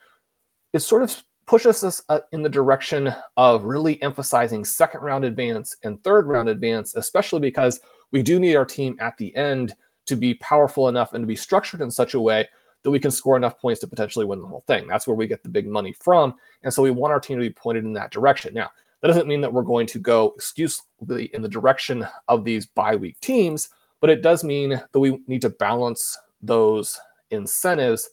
it 0.72 0.80
sort 0.80 1.02
of 1.02 1.22
pushes 1.46 1.82
us 1.82 2.02
uh, 2.10 2.20
in 2.32 2.42
the 2.42 2.48
direction 2.48 3.12
of 3.36 3.64
really 3.64 4.00
emphasizing 4.02 4.64
second 4.64 5.00
round 5.00 5.24
advance 5.24 5.76
and 5.82 6.02
third 6.04 6.26
round 6.26 6.48
advance, 6.48 6.94
especially 6.94 7.40
because 7.40 7.80
we 8.12 8.22
do 8.22 8.38
need 8.38 8.54
our 8.54 8.64
team 8.64 8.96
at 9.00 9.16
the 9.16 9.34
end 9.34 9.74
to 10.06 10.14
be 10.14 10.34
powerful 10.34 10.88
enough 10.88 11.14
and 11.14 11.22
to 11.22 11.26
be 11.26 11.36
structured 11.36 11.80
in 11.80 11.90
such 11.90 12.14
a 12.14 12.20
way 12.20 12.46
that 12.82 12.90
we 12.90 12.98
can 12.98 13.10
score 13.10 13.36
enough 13.36 13.58
points 13.58 13.80
to 13.80 13.86
potentially 13.86 14.24
win 14.24 14.40
the 14.40 14.46
whole 14.46 14.64
thing. 14.66 14.86
That's 14.86 15.06
where 15.06 15.16
we 15.16 15.26
get 15.26 15.42
the 15.42 15.48
big 15.48 15.66
money 15.66 15.92
from. 15.92 16.34
And 16.62 16.72
so 16.72 16.82
we 16.82 16.90
want 16.90 17.12
our 17.12 17.20
team 17.20 17.38
to 17.38 17.42
be 17.42 17.50
pointed 17.50 17.84
in 17.84 17.92
that 17.94 18.10
direction. 18.10 18.54
Now, 18.54 18.70
that 19.00 19.09
doesn't 19.09 19.28
mean 19.28 19.40
that 19.40 19.52
we're 19.52 19.62
going 19.62 19.87
to 19.88 19.99
go 19.99 20.33
exclusively 20.37 21.30
in 21.33 21.42
the 21.42 21.49
direction 21.49 22.07
of 22.28 22.45
these 22.45 22.66
bye 22.66 22.97
week 22.97 23.19
teams, 23.21 23.71
but 24.00 24.11
it 24.11 24.23
does 24.23 24.45
mean 24.45 24.71
that 24.71 25.00
we 25.00 25.21
need 25.26 25.42
to 25.42 25.50
balance 25.50 26.19
those 26.42 26.99
incentives. 27.30 28.11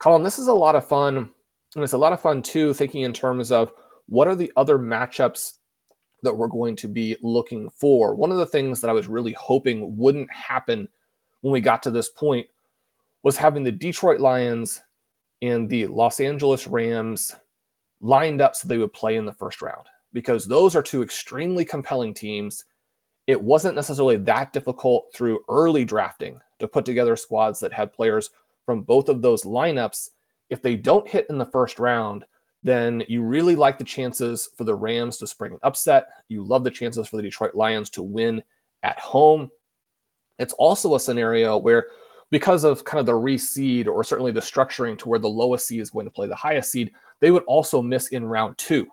Colm, 0.00 0.22
this 0.22 0.38
is 0.38 0.48
a 0.48 0.52
lot 0.52 0.76
of 0.76 0.86
fun. 0.86 1.30
And 1.74 1.84
it's 1.84 1.92
a 1.92 1.98
lot 1.98 2.12
of 2.12 2.20
fun 2.20 2.42
too, 2.42 2.74
thinking 2.74 3.02
in 3.02 3.12
terms 3.12 3.52
of 3.52 3.72
what 4.06 4.28
are 4.28 4.34
the 4.34 4.52
other 4.56 4.78
matchups 4.78 5.54
that 6.22 6.36
we're 6.36 6.48
going 6.48 6.76
to 6.76 6.88
be 6.88 7.16
looking 7.22 7.70
for? 7.70 8.14
One 8.14 8.32
of 8.32 8.38
the 8.38 8.46
things 8.46 8.80
that 8.80 8.90
I 8.90 8.92
was 8.92 9.08
really 9.08 9.32
hoping 9.32 9.96
wouldn't 9.96 10.30
happen 10.32 10.88
when 11.40 11.52
we 11.52 11.60
got 11.60 11.82
to 11.84 11.90
this 11.90 12.08
point 12.08 12.46
was 13.22 13.36
having 13.36 13.62
the 13.62 13.72
Detroit 13.72 14.20
Lions 14.20 14.82
and 15.42 15.68
the 15.68 15.86
Los 15.86 16.20
Angeles 16.20 16.66
Rams 16.66 17.34
lined 18.00 18.40
up 18.40 18.56
so 18.56 18.66
they 18.66 18.78
would 18.78 18.92
play 18.92 19.16
in 19.16 19.24
the 19.24 19.32
first 19.32 19.62
round 19.62 19.86
because 20.12 20.46
those 20.46 20.74
are 20.74 20.82
two 20.82 21.02
extremely 21.02 21.64
compelling 21.64 22.14
teams. 22.14 22.64
It 23.26 23.40
wasn't 23.40 23.76
necessarily 23.76 24.16
that 24.16 24.52
difficult 24.52 25.12
through 25.14 25.44
early 25.48 25.84
drafting 25.84 26.40
to 26.58 26.68
put 26.68 26.84
together 26.84 27.16
squads 27.16 27.60
that 27.60 27.72
had 27.72 27.92
players 27.92 28.30
from 28.66 28.82
both 28.82 29.08
of 29.08 29.22
those 29.22 29.44
lineups. 29.44 30.10
If 30.48 30.62
they 30.62 30.76
don't 30.76 31.08
hit 31.08 31.26
in 31.30 31.38
the 31.38 31.46
first 31.46 31.78
round, 31.78 32.24
then 32.62 33.02
you 33.08 33.22
really 33.22 33.56
like 33.56 33.78
the 33.78 33.84
chances 33.84 34.50
for 34.56 34.64
the 34.64 34.74
Rams 34.74 35.16
to 35.18 35.26
spring 35.26 35.52
an 35.52 35.58
upset. 35.62 36.08
You 36.28 36.44
love 36.44 36.64
the 36.64 36.70
chances 36.70 37.08
for 37.08 37.16
the 37.16 37.22
Detroit 37.22 37.54
Lions 37.54 37.88
to 37.90 38.02
win 38.02 38.42
at 38.82 38.98
home. 38.98 39.50
It's 40.38 40.52
also 40.54 40.94
a 40.94 41.00
scenario 41.00 41.56
where, 41.56 41.86
because 42.30 42.64
of 42.64 42.84
kind 42.84 43.00
of 43.00 43.06
the 43.06 43.12
reseed 43.12 43.86
or 43.86 44.04
certainly 44.04 44.32
the 44.32 44.40
structuring 44.40 44.98
to 44.98 45.08
where 45.08 45.18
the 45.18 45.28
lowest 45.28 45.66
seed 45.66 45.80
is 45.80 45.90
going 45.90 46.06
to 46.06 46.10
play 46.10 46.26
the 46.26 46.34
highest 46.34 46.70
seed, 46.70 46.92
they 47.20 47.30
would 47.30 47.44
also 47.44 47.82
miss 47.82 48.08
in 48.08 48.24
round 48.24 48.56
two. 48.58 48.86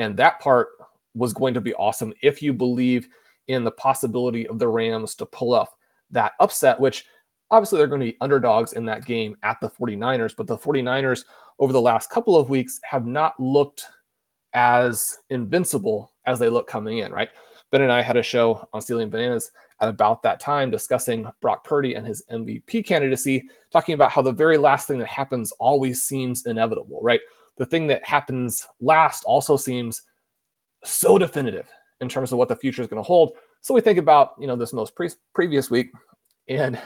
And 0.00 0.16
that 0.16 0.40
part 0.40 0.68
was 1.14 1.32
going 1.32 1.54
to 1.54 1.60
be 1.60 1.74
awesome 1.74 2.12
if 2.22 2.42
you 2.42 2.52
believe 2.52 3.08
in 3.48 3.64
the 3.64 3.70
possibility 3.70 4.48
of 4.48 4.58
the 4.58 4.66
Rams 4.66 5.14
to 5.16 5.26
pull 5.26 5.54
off 5.54 5.74
that 6.10 6.32
upset, 6.40 6.80
which 6.80 7.04
obviously 7.50 7.78
they're 7.78 7.86
going 7.86 8.00
to 8.00 8.06
be 8.06 8.16
underdogs 8.20 8.72
in 8.72 8.84
that 8.86 9.04
game 9.04 9.36
at 9.42 9.60
the 9.60 9.68
49ers, 9.68 10.34
but 10.36 10.46
the 10.46 10.56
49ers 10.56 11.24
over 11.58 11.72
the 11.72 11.80
last 11.80 12.10
couple 12.10 12.36
of 12.36 12.48
weeks 12.48 12.80
have 12.84 13.06
not 13.06 13.38
looked 13.38 13.84
as 14.54 15.18
invincible 15.30 16.12
as 16.26 16.38
they 16.38 16.48
look 16.48 16.66
coming 16.66 16.98
in, 16.98 17.12
right? 17.12 17.28
Ben 17.70 17.82
and 17.82 17.92
I 17.92 18.02
had 18.02 18.16
a 18.16 18.22
show 18.22 18.66
on 18.72 18.80
Stealing 18.80 19.10
Bananas 19.10 19.50
at 19.80 19.88
about 19.88 20.22
that 20.22 20.40
time 20.40 20.70
discussing 20.70 21.30
Brock 21.40 21.64
Purdy 21.64 21.94
and 21.94 22.06
his 22.06 22.22
MVP 22.30 22.84
candidacy, 22.84 23.48
talking 23.72 23.94
about 23.94 24.10
how 24.10 24.22
the 24.22 24.32
very 24.32 24.58
last 24.58 24.88
thing 24.88 24.98
that 24.98 25.08
happens 25.08 25.52
always 25.52 26.02
seems 26.02 26.46
inevitable, 26.46 27.00
right? 27.02 27.20
The 27.60 27.66
thing 27.66 27.88
that 27.88 28.02
happens 28.06 28.66
last 28.80 29.22
also 29.24 29.58
seems 29.58 30.00
so 30.82 31.18
definitive 31.18 31.68
in 32.00 32.08
terms 32.08 32.32
of 32.32 32.38
what 32.38 32.48
the 32.48 32.56
future 32.56 32.80
is 32.80 32.88
going 32.88 33.02
to 33.02 33.06
hold. 33.06 33.32
So 33.60 33.74
we 33.74 33.82
think 33.82 33.98
about, 33.98 34.30
you 34.40 34.46
know, 34.46 34.56
this 34.56 34.72
most 34.72 34.94
pre- 34.96 35.10
previous 35.34 35.70
week 35.70 35.90
and 36.48 36.80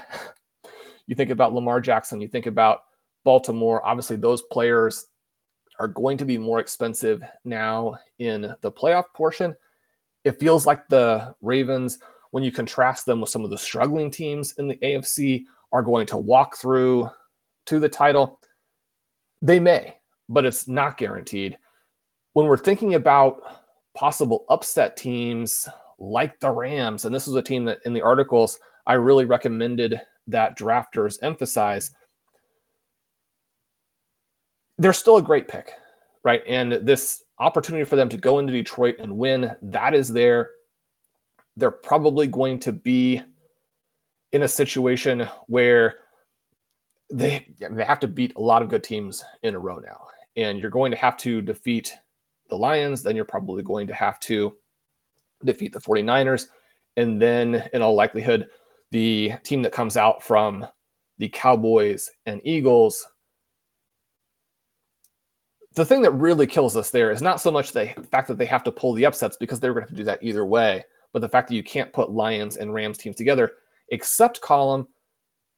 you 1.07 1.15
think 1.15 1.31
about 1.31 1.55
Lamar 1.55 1.81
Jackson, 1.81 2.21
you 2.21 2.27
think 2.27 2.47
about 2.47 2.81
Baltimore. 3.23 3.87
Obviously, 3.87 4.17
those 4.17 4.43
players 4.51 5.07
are 5.79 5.87
going 5.87 6.19
to 6.19 6.25
be 6.25 6.39
more 6.39 6.59
expensive 6.59 7.23
now 7.45 7.97
in 8.19 8.53
the 8.61 8.73
playoff 8.73 9.05
portion. 9.15 9.55
It 10.25 10.41
feels 10.41 10.67
like 10.67 10.89
the 10.89 11.37
Ravens, 11.41 12.01
when 12.33 12.43
you 12.43 12.51
contrast 12.51 13.07
them 13.07 13.21
with 13.21 13.31
some 13.31 13.45
of 13.45 13.51
the 13.51 13.59
struggling 13.59 14.11
teams 14.11 14.55
in 14.59 14.67
the 14.67 14.77
AFC, 14.79 15.45
are 15.71 15.83
going 15.83 16.09
to 16.09 16.17
walk 16.17 16.57
through 16.57 17.09
to 17.67 17.79
the 17.79 17.89
title. 17.89 18.41
They 19.41 19.61
may, 19.61 19.99
but 20.29 20.45
it's 20.45 20.69
not 20.69 20.97
guaranteed. 20.97 21.59
When 22.33 22.47
we're 22.47 22.57
thinking 22.57 22.95
about 22.95 23.43
possible 23.95 24.45
upset 24.49 24.97
teams 24.97 25.69
like 25.99 26.41
the 26.41 26.51
Rams, 26.51 27.05
and 27.05 27.15
this 27.15 27.29
is 27.29 27.35
a 27.35 27.43
team 27.43 27.65
that 27.67 27.79
in 27.85 27.93
the 27.93 28.03
articles 28.03 28.59
I 28.87 28.95
really 28.95 29.25
recommended 29.25 30.01
that 30.27 30.59
drafters 30.59 31.19
emphasize, 31.23 31.93
they're 34.79 34.93
still 34.93 35.19
a 35.19 35.23
great 35.23 35.49
pick, 35.49 35.73
right? 36.25 36.43
And 36.47 36.73
this 36.73 37.23
opportunity 37.39 37.85
for 37.85 37.97
them 37.97 38.09
to 38.09 38.17
go 38.17 38.39
into 38.39 38.53
Detroit 38.53 38.97
and 38.99 39.17
win, 39.17 39.55
that 39.63 39.95
is 39.95 40.09
there. 40.09 40.51
They're 41.57 41.71
probably 41.71 42.27
going 42.27 42.59
to 42.61 42.73
be 42.73 43.23
in 44.33 44.43
a 44.43 44.49
situation 44.49 45.29
where 45.47 45.99
they 47.13 47.47
they 47.61 47.85
have 47.85 48.01
to 48.01 48.09
beat 48.09 48.35
a 48.35 48.41
lot 48.41 48.63
of 48.63 48.69
good 48.69 48.83
teams 48.83 49.25
in 49.43 49.55
a 49.55 49.59
row 49.59 49.79
now. 49.79 50.09
And 50.37 50.59
you're 50.59 50.71
going 50.71 50.91
to 50.91 50.97
have 50.97 51.17
to 51.19 51.41
defeat 51.41 51.95
the 52.51 52.57
Lions, 52.57 53.03
then 53.03 53.17
you're 53.17 53.25
probably 53.25 53.63
going 53.63 53.87
to 53.87 53.95
have 53.95 54.21
to 54.21 54.57
defeat 55.45 55.73
the 55.73 55.81
49ers. 55.81 56.47
And 56.97 57.21
then, 57.21 57.69
in 57.73 57.83
all 57.83 57.95
likelihood, 57.95 58.49
the 58.91 59.33
team 59.43 59.63
that 59.63 59.73
comes 59.73 59.97
out 59.97 60.23
from 60.23 60.67
the 61.19 61.29
Cowboys 61.29 62.11
and 62.27 62.41
Eagles 62.45 63.07
the 65.75 65.85
thing 65.85 66.03
that 66.03 66.13
really 66.13 66.47
kills 66.47 66.77
us 66.77 66.91
there 66.91 67.11
is 67.11 67.23
not 67.23 67.41
so 67.41 67.51
much 67.51 67.73
the 67.73 67.93
fact 68.11 68.29
that 68.29 68.39
they 68.39 68.47
have 68.47 68.65
to 68.65 68.73
pull 68.73 68.93
the 68.93 69.05
upsets 69.05 69.37
because 69.37 69.59
they're 69.59 69.73
going 69.73 69.85
to 69.85 69.91
have 69.91 69.97
to 69.97 70.03
do 70.03 70.05
that 70.05 70.23
either 70.23 70.47
way, 70.47 70.85
but 71.13 71.21
the 71.21 71.29
fact 71.29 71.49
that 71.49 71.55
you 71.55 71.65
can't 71.65 71.93
put 71.93 72.11
Lions 72.11 72.57
and 72.57 72.73
Rams 72.73 72.99
teams 72.99 73.17
together, 73.17 73.53
except 73.89 74.41
Colm 74.41 74.87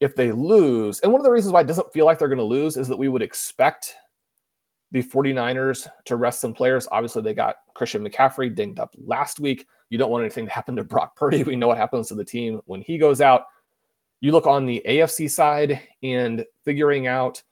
if 0.01 0.17
they 0.17 0.33
lose. 0.33 1.01
And 1.01 1.13
one 1.13 1.21
of 1.21 1.25
the 1.25 1.31
reasons 1.31 1.53
why 1.53 1.61
it 1.61 1.67
doesn't 1.67 1.93
feel 1.93 2.07
like 2.07 2.19
they're 2.19 2.29
going 2.29 2.39
to 2.39 2.45
lose 2.45 2.77
is 2.77 2.89
that 2.89 2.99
we 2.99 3.09
would 3.09 3.23
expect 3.23 3.95
the 4.93 5.03
49ers 5.03 5.89
to 6.05 6.17
rest 6.17 6.41
some 6.41 6.55
players. 6.55 6.89
Obviously, 6.91 7.23
they 7.23 7.35
got 7.35 7.57
Christian 7.75 8.07
McCaffrey 8.07 8.55
dinged 8.55 8.79
up 8.79 8.95
last 8.99 9.41
week. 9.41 9.67
You 9.91 9.99
don't 9.99 10.11
want 10.11 10.23
anything 10.23 10.47
to 10.47 10.53
happen 10.53 10.77
to 10.77 10.85
Brock 10.85 11.17
Purdy. 11.17 11.43
We 11.43 11.57
know 11.57 11.69
what 11.69 11.79
happens 11.79 12.09
to 12.09 12.15
the 12.15 12.25
team 12.25 12.61
when 12.67 12.83
he 12.83 12.99
goes 12.99 13.21
out. 13.21 13.43
You 14.21 14.33
look 14.33 14.47
on 14.47 14.65
the 14.65 14.83
AFC 14.89 15.31
side 15.31 15.81
and 16.03 16.45
figuring 16.65 17.07
out 17.07 17.43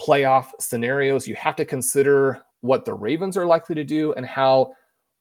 playoff 0.00 0.48
scenarios, 0.60 1.26
you 1.26 1.34
have 1.34 1.56
to 1.56 1.64
consider 1.64 2.42
what 2.60 2.84
the 2.84 2.94
Ravens 2.94 3.36
are 3.36 3.46
likely 3.46 3.74
to 3.74 3.84
do 3.84 4.12
and 4.14 4.24
how 4.24 4.72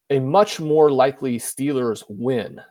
a 0.10 0.20
much 0.20 0.60
more 0.60 0.92
likely 0.92 1.38
Steelers 1.38 2.04
win 2.08 2.62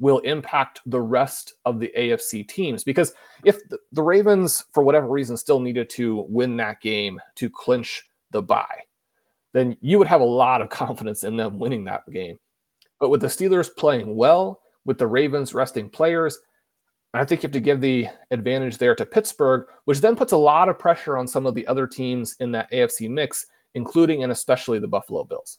will 0.00 0.18
impact 0.20 0.80
the 0.86 1.00
rest 1.00 1.54
of 1.66 1.78
the 1.78 1.92
AFC 1.96 2.48
teams. 2.48 2.82
Because 2.82 3.12
if 3.44 3.58
the 3.92 4.02
Ravens, 4.02 4.64
for 4.72 4.82
whatever 4.82 5.06
reason, 5.06 5.36
still 5.36 5.60
needed 5.60 5.88
to 5.90 6.26
win 6.28 6.56
that 6.56 6.80
game 6.80 7.20
to 7.36 7.48
clinch 7.48 8.02
the 8.30 8.42
bye, 8.42 8.80
then 9.52 9.76
you 9.80 9.98
would 9.98 10.06
have 10.08 10.22
a 10.22 10.24
lot 10.24 10.62
of 10.62 10.70
confidence 10.70 11.22
in 11.22 11.36
them 11.36 11.58
winning 11.58 11.84
that 11.84 12.10
game. 12.10 12.38
But 12.98 13.10
with 13.10 13.20
the 13.20 13.28
Steelers 13.28 13.74
playing 13.74 14.16
well, 14.16 14.60
with 14.84 14.98
the 14.98 15.06
Ravens 15.06 15.54
resting 15.54 15.88
players, 15.88 16.38
I 17.12 17.24
think 17.24 17.42
you 17.42 17.48
have 17.48 17.52
to 17.52 17.60
give 17.60 17.80
the 17.80 18.06
advantage 18.30 18.78
there 18.78 18.94
to 18.94 19.04
Pittsburgh, 19.04 19.66
which 19.84 20.00
then 20.00 20.16
puts 20.16 20.32
a 20.32 20.36
lot 20.36 20.68
of 20.68 20.78
pressure 20.78 21.18
on 21.18 21.26
some 21.26 21.44
of 21.44 21.54
the 21.54 21.66
other 21.66 21.86
teams 21.86 22.36
in 22.40 22.52
that 22.52 22.70
AFC 22.70 23.10
mix, 23.10 23.46
including 23.74 24.22
and 24.22 24.30
especially 24.30 24.78
the 24.78 24.86
Buffalo 24.86 25.24
Bills. 25.24 25.58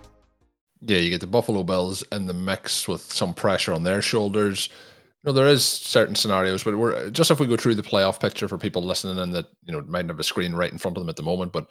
Yeah, 0.81 0.97
you 0.97 1.09
get 1.11 1.21
the 1.21 1.27
Buffalo 1.27 1.63
Bills 1.63 2.03
in 2.11 2.25
the 2.25 2.33
mix 2.33 2.87
with 2.87 3.01
some 3.01 3.33
pressure 3.33 3.73
on 3.73 3.83
their 3.83 4.01
shoulders 4.01 4.69
You 5.23 5.29
know, 5.29 5.33
there 5.33 5.47
is 5.49 5.65
certain 5.65 6.15
scenarios, 6.15 6.63
but 6.63 6.77
we're 6.77 7.11
just 7.11 7.31
if 7.31 7.39
we 7.39 7.47
go 7.47 7.57
through 7.57 7.75
the 7.75 7.83
playoff 7.83 8.19
picture 8.19 8.47
for 8.47 8.57
people 8.57 8.83
listening 8.83 9.19
and 9.19 9.33
that 9.35 9.47
you 9.65 9.73
know 9.73 9.81
might 9.83 10.05
not 10.05 10.13
have 10.15 10.21
a 10.21 10.23
screen 10.23 10.53
right 10.55 10.71
in 10.71 10.79
front 10.79 10.97
of 10.97 11.03
them 11.03 11.09
at 11.09 11.17
the 11.17 11.23
moment, 11.23 11.53
but 11.53 11.67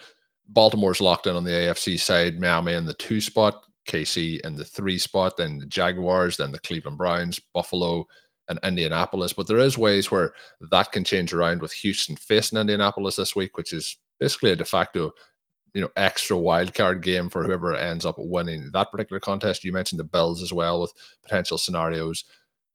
Baltimore's 0.49 1.01
locked 1.01 1.27
in 1.29 1.37
on 1.37 1.45
the 1.45 1.53
AFC 1.53 1.99
side, 2.01 2.41
Miami 2.41 2.75
in 2.75 2.87
the 2.87 2.95
two 2.95 3.21
spot, 3.21 3.65
KC 3.89 4.41
in 4.43 4.57
the 4.57 4.65
three 4.65 4.99
spot, 4.99 5.37
then 5.39 5.59
the 5.59 5.67
Jaguars, 5.67 6.37
then 6.39 6.53
the 6.53 6.61
Cleveland 6.61 6.99
Browns, 6.99 7.41
Buffalo, 7.55 8.07
and 8.49 8.61
Indianapolis. 8.65 9.33
But 9.33 9.49
there 9.49 9.59
is 9.59 9.79
ways 9.79 10.11
where 10.11 10.33
that 10.73 10.93
can 10.93 11.05
change 11.05 11.33
around 11.33 11.63
with 11.63 11.73
Houston 11.75 12.17
facing 12.17 12.59
Indianapolis 12.59 13.17
this 13.17 13.37
week, 13.37 13.57
which 13.57 13.73
is 13.73 13.97
basically 14.21 14.53
a 14.53 14.57
de 14.57 14.65
facto, 14.65 15.13
you 15.75 15.81
know, 15.81 15.91
extra 15.97 16.37
wild 16.37 16.75
card 16.75 17.03
game 17.03 17.29
for 17.29 17.45
whoever 17.45 17.75
ends 17.75 18.05
up 18.05 18.17
winning 18.19 18.71
that 18.73 18.91
particular 18.91 19.21
contest. 19.21 19.65
You 19.65 19.73
mentioned 19.73 20.01
the 20.01 20.05
Bills 20.05 20.43
as 20.43 20.53
well 20.53 20.81
with 20.81 20.93
potential 21.23 21.59
scenarios 21.59 22.25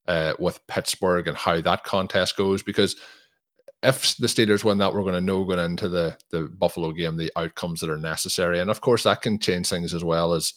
uh, 0.08 0.34
with 0.38 0.64
Pittsburgh 0.66 1.28
and 1.28 1.36
how 1.36 1.60
that 1.60 1.84
contest 1.84 2.36
goes. 2.36 2.62
Because 2.62 2.96
if 3.82 4.16
the 4.16 4.26
Steelers 4.26 4.64
win 4.64 4.78
that, 4.78 4.92
we're 4.92 5.02
going 5.02 5.14
to 5.14 5.20
know 5.20 5.44
going 5.44 5.58
into 5.58 5.88
the 5.88 6.16
the 6.30 6.42
Buffalo 6.42 6.92
game 6.92 7.16
the 7.16 7.32
outcomes 7.36 7.80
that 7.80 7.90
are 7.90 7.98
necessary, 7.98 8.60
and 8.60 8.70
of 8.70 8.80
course 8.80 9.02
that 9.04 9.22
can 9.22 9.38
change 9.38 9.68
things 9.68 9.94
as 9.94 10.04
well 10.04 10.32
as 10.32 10.54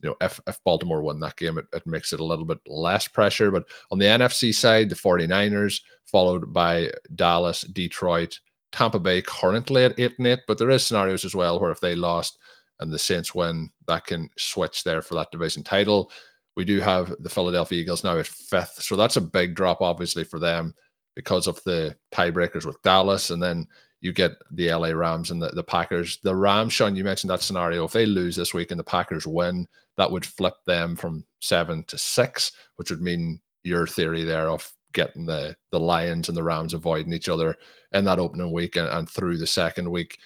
you 0.00 0.08
know 0.08 0.16
if, 0.20 0.40
if 0.46 0.62
Baltimore 0.64 1.02
win 1.02 1.20
that 1.20 1.36
game, 1.36 1.58
it, 1.58 1.66
it 1.72 1.86
makes 1.86 2.12
it 2.12 2.20
a 2.20 2.24
little 2.24 2.44
bit 2.44 2.58
less 2.66 3.06
pressure. 3.08 3.50
But 3.50 3.64
on 3.90 3.98
the 3.98 4.06
NFC 4.06 4.54
side, 4.54 4.88
the 4.88 4.96
49ers 4.96 5.80
followed 6.06 6.52
by 6.52 6.90
Dallas, 7.14 7.62
Detroit, 7.62 8.40
Tampa 8.74 8.98
Bay 8.98 9.22
currently 9.22 9.84
at 9.84 9.98
eight 10.00 10.18
and 10.18 10.26
eight, 10.26 10.40
but 10.48 10.58
there 10.58 10.70
is 10.70 10.84
scenarios 10.84 11.24
as 11.24 11.34
well 11.34 11.60
where 11.60 11.70
if 11.70 11.78
they 11.78 11.94
lost 11.94 12.38
and 12.80 12.92
the 12.92 12.98
Saints 12.98 13.32
win, 13.32 13.70
that 13.86 14.04
can 14.04 14.28
switch 14.36 14.82
there 14.82 15.00
for 15.00 15.14
that 15.14 15.30
division 15.30 15.62
title. 15.62 16.10
We 16.56 16.64
do 16.64 16.80
have 16.80 17.14
the 17.20 17.28
Philadelphia 17.28 17.80
Eagles 17.80 18.02
now 18.02 18.18
at 18.18 18.26
fifth. 18.26 18.82
So 18.82 18.96
that's 18.96 19.16
a 19.16 19.20
big 19.20 19.54
drop, 19.54 19.80
obviously, 19.80 20.24
for 20.24 20.40
them 20.40 20.74
because 21.14 21.46
of 21.46 21.62
the 21.62 21.96
tiebreakers 22.12 22.66
with 22.66 22.82
Dallas. 22.82 23.30
And 23.30 23.40
then 23.40 23.68
you 24.00 24.12
get 24.12 24.32
the 24.50 24.72
LA 24.72 24.88
Rams 24.88 25.30
and 25.30 25.40
the, 25.40 25.50
the 25.50 25.62
Packers. 25.62 26.18
The 26.24 26.34
Rams, 26.34 26.72
Shawn, 26.72 26.96
you 26.96 27.04
mentioned 27.04 27.30
that 27.30 27.42
scenario. 27.42 27.84
If 27.84 27.92
they 27.92 28.06
lose 28.06 28.34
this 28.34 28.52
week 28.52 28.72
and 28.72 28.80
the 28.80 28.84
Packers 28.84 29.26
win, 29.26 29.68
that 29.96 30.10
would 30.10 30.26
flip 30.26 30.54
them 30.66 30.96
from 30.96 31.24
seven 31.40 31.84
to 31.84 31.96
six, 31.96 32.50
which 32.74 32.90
would 32.90 33.00
mean 33.00 33.40
your 33.62 33.86
theory 33.86 34.24
there 34.24 34.50
of 34.50 34.68
getting 34.94 35.26
the 35.26 35.56
the 35.70 35.80
Lions 35.80 36.28
and 36.28 36.36
the 36.36 36.42
Rams 36.42 36.74
avoiding 36.74 37.12
each 37.12 37.28
other 37.28 37.56
in 37.92 38.04
that 38.04 38.18
opening 38.18 38.52
week 38.52 38.76
and, 38.76 38.88
and 38.88 39.08
through 39.08 39.36
the 39.36 39.46
second 39.46 39.90
week 39.90 40.18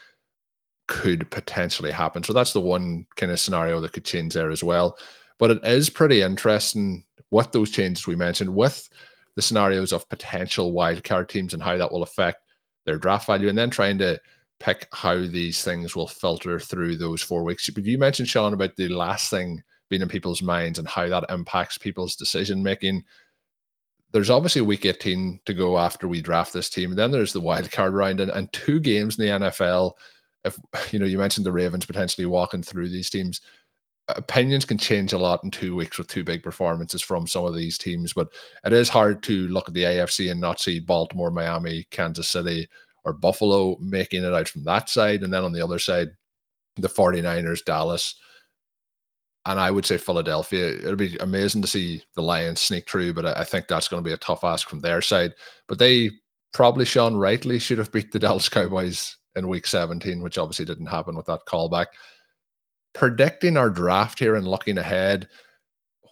could 0.87 1.31
potentially 1.31 1.91
happen. 1.91 2.23
So 2.23 2.33
that's 2.33 2.53
the 2.53 2.61
one 2.61 3.07
kind 3.17 3.31
of 3.33 3.41
scenario 3.41 3.81
that 3.81 3.93
could 3.93 4.05
change 4.05 4.35
there 4.35 4.51
as 4.51 4.65
well. 4.65 4.97
But 5.39 5.51
it 5.51 5.65
is 5.65 5.91
pretty 5.91 6.23
interesting 6.23 7.05
with 7.31 7.53
those 7.53 7.71
changes 7.71 8.07
we 8.07 8.17
mentioned, 8.17 8.55
with 8.55 8.89
the 9.37 9.43
scenarios 9.43 9.93
of 9.93 10.09
potential 10.09 10.73
wildcard 10.73 11.29
teams 11.29 11.55
and 11.55 11.63
how 11.63 11.77
that 11.77 11.93
will 11.93 12.03
affect 12.03 12.39
their 12.87 12.99
draft 12.99 13.27
value, 13.27 13.49
and 13.49 13.59
then 13.59 13.71
trying 13.71 13.99
to 13.99 14.19
pick 14.61 14.89
how 14.93 15.15
these 15.15 15.63
things 15.63 15.95
will 15.95 16.09
filter 16.09 16.59
through 16.59 16.97
those 16.97 17.23
four 17.23 17.45
weeks. 17.45 17.69
But 17.71 17.85
you 17.85 17.99
mentioned, 17.99 18.29
Shawn, 18.29 18.55
about 18.55 18.75
the 18.77 18.89
last 18.89 19.31
thing 19.31 19.63
being 19.89 20.03
in 20.03 20.09
people's 20.09 20.43
minds 20.43 20.79
and 20.79 20.89
how 20.89 21.09
that 21.09 21.25
impacts 21.31 21.79
people's 21.79 22.17
decision 22.17 22.63
making. 22.63 23.05
There's 24.13 24.31
obviously 24.31 24.61
a 24.61 24.65
week 24.65 24.87
18 24.87 25.41
to 25.45 25.55
go 25.55 25.79
after 25.79 26.09
we 26.09 26.23
draft 26.23 26.53
this 26.53 26.71
team. 26.71 26.95
Then 26.95 27.11
there's 27.11 27.33
the 27.33 27.41
wild 27.41 27.71
card 27.71 27.93
round 27.93 28.21
and, 28.21 28.31
and 28.31 28.53
two 28.53 28.81
games 28.81 29.19
in 29.19 29.27
the 29.27 29.47
NFL. 29.47 29.93
If 30.45 30.59
you 30.93 30.99
know, 30.99 31.07
you 31.07 31.19
mentioned 31.19 31.45
the 31.45 31.53
Ravens 31.53 31.87
potentially 31.87 32.27
walking 32.27 32.63
through 32.63 32.89
these 32.89 33.11
teams 33.11 33.41
opinions 34.09 34.65
can 34.65 34.79
change 34.79 35.13
a 35.13 35.19
lot 35.19 35.45
in 35.45 35.51
two 35.51 35.77
weeks 35.77 35.99
with 35.99 36.09
two 36.09 36.25
big 36.25 36.43
performances 36.43 37.03
from 37.03 37.27
some 37.27 37.45
of 37.45 37.55
these 37.55 37.77
teams, 37.77 38.13
but 38.13 38.29
it 38.65 38.73
is 38.73 38.89
hard 38.89 39.23
to 39.25 39.49
look 39.49 39.69
at 39.69 39.75
the 39.75 39.85
AFC 39.85 40.31
and 40.31 40.41
not 40.41 40.61
see 40.61 40.81
Baltimore, 40.81 41.31
Miami, 41.31 41.87
Kansas 41.91 42.29
City, 42.29 42.69
or 43.05 43.13
Buffalo 43.13 43.77
making 43.81 44.25
it 44.25 44.33
out 44.33 44.49
from 44.49 44.65
that 44.65 44.89
side. 44.89 45.23
And 45.23 45.33
then 45.33 45.45
on 45.45 45.53
the 45.53 45.63
other 45.63 45.79
side, 45.79 46.09
the 46.77 46.89
49ers, 46.89 47.65
Dallas, 47.65 48.15
and 49.49 49.59
I 49.59 49.71
would 49.71 49.85
say 49.85 49.99
Philadelphia. 49.99 50.77
It'll 50.77 50.97
be 50.97 51.17
amazing 51.19 51.63
to 51.63 51.69
see 51.69 52.03
the 52.15 52.23
Lions 52.23 52.61
sneak 52.61 52.89
through, 52.89 53.15
but 53.15 53.27
I 53.27 53.45
think 53.45 53.67
that's 53.67 53.89
going 53.89 54.03
to 54.03 54.09
be 54.09 54.15
a 54.15 54.19
tough 54.19 54.45
ask 54.45 54.69
from 54.69 54.81
their 54.81 55.03
side. 55.03 55.35
But 55.67 55.79
they 55.79 56.11
probably, 56.53 56.85
Shawn, 56.85 57.17
rightly 57.17 57.59
should 57.59 57.79
have 57.79 57.93
beat 57.93 58.13
the 58.13 58.19
Dallas 58.21 58.49
Cowboys 58.49 59.17
in 59.35 59.49
week 59.49 59.67
17, 59.67 60.23
which 60.23 60.39
obviously 60.39 60.65
didn't 60.65 60.87
happen 60.87 61.17
with 61.17 61.27
that 61.27 61.47
callback 61.47 61.87
predicting 62.99 63.57
our 63.57 63.71
draft 63.71 64.19
here 64.19 64.35
and 64.35 64.47
looking 64.49 64.77
ahead, 64.77 65.29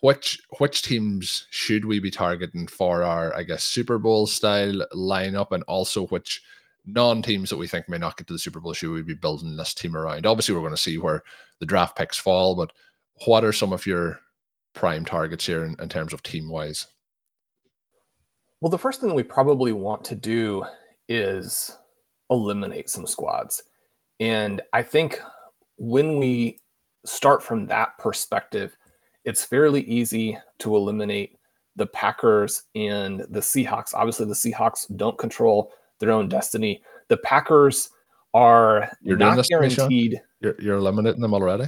which 0.02 0.40
which 0.58 0.82
teams 0.82 1.46
should 1.50 1.84
we 1.84 1.98
be 1.98 2.10
targeting 2.10 2.66
for 2.66 3.02
our, 3.02 3.34
I 3.34 3.42
guess, 3.42 3.64
Super 3.64 3.98
Bowl 3.98 4.26
style 4.26 4.86
lineup, 4.94 5.52
and 5.52 5.64
also 5.64 6.06
which 6.06 6.42
non-teams 6.84 7.50
that 7.50 7.56
we 7.56 7.66
think 7.66 7.88
may 7.88 7.98
not 7.98 8.16
get 8.16 8.28
to 8.28 8.32
the 8.32 8.38
Super 8.38 8.60
Bowl 8.60 8.72
should 8.72 8.92
we 8.92 9.02
be 9.02 9.14
building 9.14 9.56
this 9.56 9.74
team 9.74 9.96
around? 9.96 10.26
Obviously, 10.26 10.54
we're 10.54 10.60
going 10.60 10.70
to 10.70 10.76
see 10.76 10.98
where 10.98 11.22
the 11.58 11.66
draft 11.66 11.96
picks 11.96 12.16
fall, 12.16 12.54
but 12.54 12.72
what 13.24 13.44
are 13.44 13.52
some 13.52 13.72
of 13.72 13.86
your 13.86 14.20
prime 14.74 15.04
targets 15.04 15.46
here 15.46 15.64
in, 15.64 15.76
in 15.80 15.88
terms 15.88 16.12
of 16.12 16.22
team 16.22 16.48
wise? 16.48 16.86
Well, 18.60 18.70
the 18.70 18.78
first 18.78 19.00
thing 19.00 19.08
that 19.08 19.14
we 19.14 19.22
probably 19.22 19.72
want 19.72 20.04
to 20.06 20.14
do 20.14 20.64
is 21.08 21.76
eliminate 22.30 22.90
some 22.90 23.06
squads. 23.06 23.62
And 24.20 24.62
I 24.72 24.82
think 24.82 25.20
when 25.76 26.18
we 26.18 26.58
start 27.04 27.42
from 27.42 27.66
that 27.66 27.96
perspective, 27.98 28.76
it's 29.24 29.44
fairly 29.44 29.82
easy 29.82 30.38
to 30.60 30.76
eliminate 30.76 31.38
the 31.76 31.86
Packers 31.86 32.64
and 32.74 33.20
the 33.28 33.40
Seahawks. 33.40 33.94
Obviously, 33.94 34.26
the 34.26 34.32
Seahawks 34.32 34.86
don't 34.96 35.18
control 35.18 35.72
their 36.00 36.10
own 36.10 36.28
destiny. 36.28 36.82
The 37.08 37.18
Packers 37.18 37.90
are 38.32 38.90
you're 39.02 39.16
not 39.16 39.46
guaranteed. 39.48 40.20
You're, 40.40 40.56
you're, 40.60 40.76
eliminating 40.76 41.20
them 41.20 41.34
already. 41.34 41.64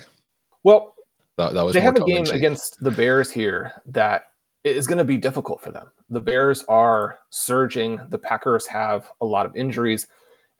Well, 0.64 0.94
that, 1.38 1.54
that 1.54 1.62
was 1.62 1.72
they 1.72 1.80
have 1.80 1.96
a 1.96 2.04
game 2.04 2.26
against 2.26 2.82
the 2.82 2.90
Bears 2.90 3.30
here 3.30 3.72
that 3.86 4.24
is 4.64 4.86
going 4.86 4.98
to 4.98 5.04
be 5.04 5.16
difficult 5.16 5.62
for 5.62 5.70
them. 5.70 5.86
The 6.10 6.20
Bears 6.20 6.64
are 6.64 7.20
surging. 7.30 8.00
The 8.10 8.18
Packers 8.18 8.66
have 8.66 9.10
a 9.20 9.24
lot 9.24 9.46
of 9.46 9.56
injuries. 9.56 10.08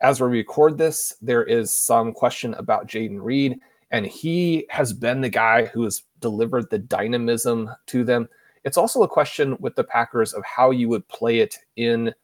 As 0.00 0.20
we 0.20 0.28
record 0.28 0.78
this, 0.78 1.14
there 1.20 1.42
is 1.42 1.76
some 1.76 2.12
question 2.12 2.54
about 2.54 2.86
Jayden 2.86 3.18
Reed 3.20 3.58
and 3.90 4.06
he 4.06 4.66
has 4.70 4.92
been 4.92 5.20
the 5.20 5.28
guy 5.28 5.66
who 5.66 5.82
has 5.82 6.02
delivered 6.20 6.70
the 6.70 6.78
dynamism 6.78 7.70
to 7.86 8.04
them. 8.04 8.28
It's 8.64 8.76
also 8.76 9.02
a 9.02 9.08
question 9.08 9.56
with 9.58 9.74
the 9.74 9.84
Packers 9.84 10.32
of 10.32 10.44
how 10.44 10.70
you 10.70 10.88
would 10.90 11.08
play 11.08 11.40
it 11.40 11.56
in 11.76 12.14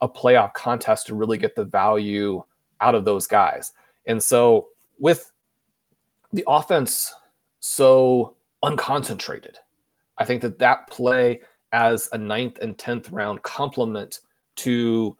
a 0.00 0.08
playoff 0.08 0.54
contest 0.54 1.06
to 1.06 1.14
really 1.14 1.38
get 1.38 1.54
the 1.54 1.64
value 1.64 2.42
out 2.80 2.96
of 2.96 3.04
those 3.04 3.28
guys. 3.28 3.72
And 4.06 4.20
so, 4.20 4.68
with 4.98 5.30
the 6.32 6.44
offense 6.48 7.12
so 7.62 8.36
unconcentrated, 8.64 9.54
I 10.18 10.24
think 10.24 10.42
that 10.42 10.58
that 10.58 10.88
play 10.88 11.40
as 11.72 12.08
a 12.12 12.18
ninth 12.18 12.58
and 12.58 12.76
10th 12.76 13.10
round 13.10 13.42
complement 13.42 14.20
to 14.56 15.16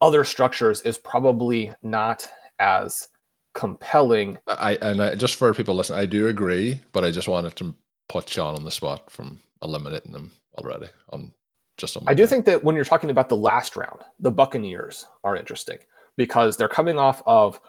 other 0.00 0.22
structures 0.22 0.82
is 0.82 0.98
probably 0.98 1.72
not 1.82 2.28
as 2.58 3.08
compelling. 3.54 4.38
I 4.46 4.76
and 4.82 5.02
I, 5.02 5.14
just 5.14 5.36
for 5.36 5.52
people 5.54 5.74
listening, 5.74 5.98
I 5.98 6.06
do 6.06 6.28
agree, 6.28 6.80
but 6.92 7.04
I 7.04 7.10
just 7.10 7.26
wanted 7.26 7.56
to 7.56 7.74
put 8.08 8.28
Shawn 8.28 8.54
on 8.54 8.64
the 8.64 8.70
spot 8.70 9.10
from 9.10 9.40
eliminating 9.62 10.12
them 10.12 10.30
already 10.58 10.88
on 11.10 11.32
Just 11.78 11.96
on 11.96 12.04
I 12.06 12.14
do 12.14 12.26
think 12.26 12.44
that 12.44 12.62
when 12.62 12.76
you're 12.76 12.84
talking 12.84 13.10
about 13.10 13.28
the 13.28 13.36
last 13.36 13.76
round, 13.76 14.00
the 14.20 14.30
Buccaneers 14.30 15.06
are 15.24 15.36
interesting 15.36 15.78
because 16.16 16.56
they're 16.56 16.68
coming 16.68 16.98
off 16.98 17.22
of 17.26 17.60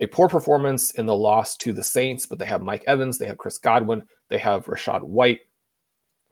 a 0.00 0.06
poor 0.06 0.28
performance 0.28 0.92
in 0.92 1.06
the 1.06 1.14
loss 1.14 1.56
to 1.58 1.72
the 1.72 1.82
Saints, 1.82 2.26
but 2.26 2.38
they 2.38 2.46
have 2.46 2.62
Mike 2.62 2.84
Evans, 2.86 3.18
they 3.18 3.26
have 3.26 3.38
Chris 3.38 3.58
Godwin, 3.58 4.02
they 4.28 4.38
have 4.38 4.66
Rachaad 4.66 5.02
White. 5.02 5.40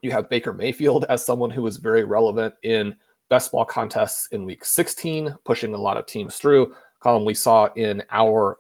You 0.02 0.10
have 0.12 0.28
Baker 0.28 0.52
Mayfield 0.52 1.06
as 1.08 1.24
someone 1.24 1.50
who 1.50 1.62
was 1.62 1.78
very 1.78 2.04
relevant 2.04 2.54
in 2.62 2.94
best 3.28 3.50
ball 3.50 3.64
contests 3.64 4.28
in 4.30 4.44
week 4.44 4.64
16, 4.64 5.34
pushing 5.44 5.74
a 5.74 5.78
lot 5.78 5.96
of 5.96 6.06
teams 6.06 6.36
through. 6.36 6.74
Colm, 7.02 7.24
we 7.24 7.34
saw 7.34 7.68
in 7.74 8.02
our 8.10 8.58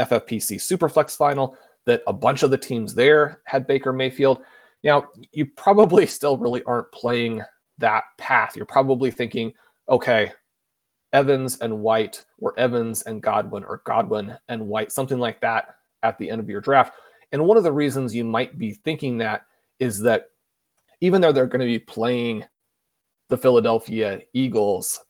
FFPC 0.00 0.56
Superflex 0.56 1.16
final 1.16 1.56
that 1.84 2.02
a 2.06 2.12
bunch 2.12 2.42
of 2.42 2.50
the 2.50 2.58
teams 2.58 2.94
there 2.94 3.42
had 3.44 3.66
Baker 3.66 3.92
Mayfield. 3.92 4.42
Now, 4.82 5.08
you 5.32 5.46
probably 5.46 6.06
still 6.06 6.36
really 6.36 6.62
aren't 6.64 6.90
playing 6.92 7.42
that 7.78 8.04
path. 8.16 8.56
You're 8.56 8.66
probably 8.66 9.10
thinking, 9.10 9.52
okay, 9.88 10.32
Evans 11.12 11.58
and 11.60 11.80
White, 11.80 12.24
or 12.38 12.58
Evans 12.58 13.02
and 13.02 13.22
Godwin, 13.22 13.64
or 13.64 13.82
Godwin 13.84 14.36
and 14.48 14.66
White, 14.66 14.92
something 14.92 15.18
like 15.18 15.40
that 15.40 15.76
at 16.02 16.18
the 16.18 16.30
end 16.30 16.40
of 16.40 16.48
your 16.48 16.60
draft. 16.60 16.94
And 17.32 17.44
one 17.44 17.56
of 17.56 17.64
the 17.64 17.72
reasons 17.72 18.14
you 18.14 18.24
might 18.24 18.58
be 18.58 18.72
thinking 18.72 19.18
that 19.18 19.42
is 19.78 20.00
that 20.00 20.30
even 21.00 21.20
though 21.20 21.32
they're 21.32 21.46
going 21.46 21.60
to 21.60 21.66
be 21.66 21.78
playing 21.78 22.44
the 23.28 23.36
Philadelphia 23.36 24.20
Eagles, 24.32 25.00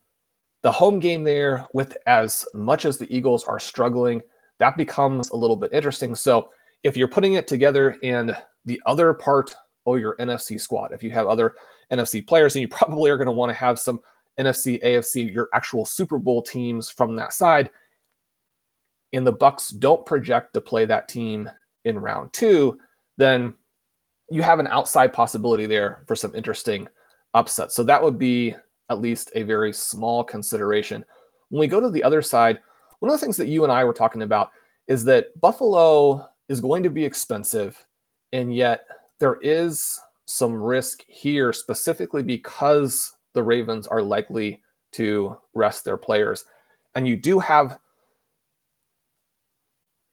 the 0.63 0.73
home 0.73 0.99
game 0.99 1.23
there, 1.23 1.67
with 1.73 1.97
as 2.07 2.45
much 2.55 2.85
as 2.85 2.99
the 2.99 3.15
Eagles 3.15 3.45
are 3.45 3.61
struggling, 3.61 4.21
that 4.59 4.77
becomes 4.77 5.31
a 5.31 5.37
little 5.37 5.57
bit 5.57 5.73
interesting. 5.73 6.15
So 6.15 6.51
if 6.83 6.97
you're 6.97 7.09
putting 7.09 7.35
it 7.35 7.47
together 7.47 7.97
and 8.03 8.37
the 8.65 8.81
other 8.87 9.15
part 9.15 9.55
of 9.87 9.99
your 9.99 10.17
NFC 10.17 10.61
squad, 10.61 10.93
if 10.93 11.03
you 11.03 11.11
have 11.11 11.27
other 11.27 11.55
NFC 11.93 12.27
players, 12.27 12.55
and 12.55 12.63
you 12.63 12.69
probably 12.69 13.11
are 13.11 13.17
going 13.17 13.27
to 13.27 13.33
want 13.33 13.51
to 13.51 13.55
have 13.55 13.79
some 13.79 14.01
NFC, 14.39 14.83
AFC, 14.83 15.33
your 15.33 15.49
actual 15.53 15.85
Super 15.85 16.19
Bowl 16.19 16.43
teams 16.43 16.91
from 16.91 17.17
that 17.17 17.33
side. 17.33 17.71
And 19.13 19.27
the 19.27 19.33
Bucs 19.33 19.77
don't 19.79 20.05
project 20.05 20.55
to 20.55 20.61
play 20.61 20.85
that 20.85 21.09
team 21.09 21.51
in 21.85 21.99
round 21.99 22.33
two, 22.33 22.79
then 23.17 23.55
you 24.31 24.43
have 24.43 24.59
an 24.59 24.67
outside 24.67 25.13
possibility 25.13 25.67
there 25.67 26.05
for 26.07 26.15
some 26.15 26.35
interesting 26.35 26.87
upsets. 27.35 27.75
So 27.75 27.83
that 27.85 28.03
would 28.03 28.19
be 28.19 28.55
at 28.91 29.01
least 29.01 29.31
a 29.35 29.43
very 29.43 29.73
small 29.73 30.23
consideration. 30.23 31.05
When 31.49 31.61
we 31.61 31.67
go 31.67 31.81
to 31.81 31.91
the 31.91 32.05
other 32.05 32.23
side, 32.23 32.59
one 32.99 33.11
of 33.11 33.19
the 33.19 33.25
things 33.25 33.37
that 33.39 33.49
you 33.49 33.65
and 33.65 33.73
I 33.73 33.85
were 33.85 33.95
talking 33.95 34.23
about 34.23 34.51
is 34.87 35.05
that 35.05 35.39
Buffalo 35.41 36.29
is 36.49 36.61
going 36.61 36.83
to 36.83 36.91
be 36.91 37.05
expensive, 37.05 37.83
and 38.33 38.55
yet 38.55 38.87
there 39.21 39.39
is 39.43 39.99
some 40.27 40.55
risk 40.55 41.05
here 41.07 41.53
specifically 41.53 42.23
because 42.23 43.15
the 43.39 43.45
Ravens 43.45 43.87
are 43.87 44.03
likely 44.03 44.61
to 44.91 45.39
rest 45.55 45.85
their 45.85 45.97
players. 45.97 46.45
And 46.97 47.07
you 47.07 47.17
do 47.17 47.39
have 47.39 47.79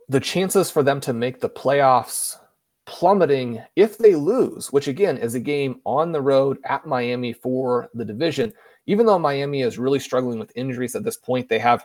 the 0.08 0.20
chances 0.20 0.70
for 0.70 0.84
them 0.84 1.02
to 1.02 1.12
make 1.12 1.40
the 1.40 1.50
playoffs 1.50 2.38
plummeting 2.86 3.64
if 3.76 3.98
they 3.98 4.14
lose, 4.14 4.72
which 4.72 4.88
again 4.88 5.18
is 5.18 5.34
a 5.34 5.40
game 5.40 5.82
on 5.86 6.12
the 6.12 6.22
road 6.22 6.60
at 6.66 6.86
Miami 6.86 7.34
for 7.34 7.90
the 7.96 8.06
division. 8.06 8.54
Even 8.86 9.08
though 9.08 9.18
Miami 9.18 9.64
is 9.64 9.80
really 9.80 9.98
struggling 9.98 10.38
with 10.38 10.56
injuries 10.56 10.96
at 10.96 11.04
this 11.04 11.18
point, 11.18 11.50
they 11.50 11.58
have 11.58 11.84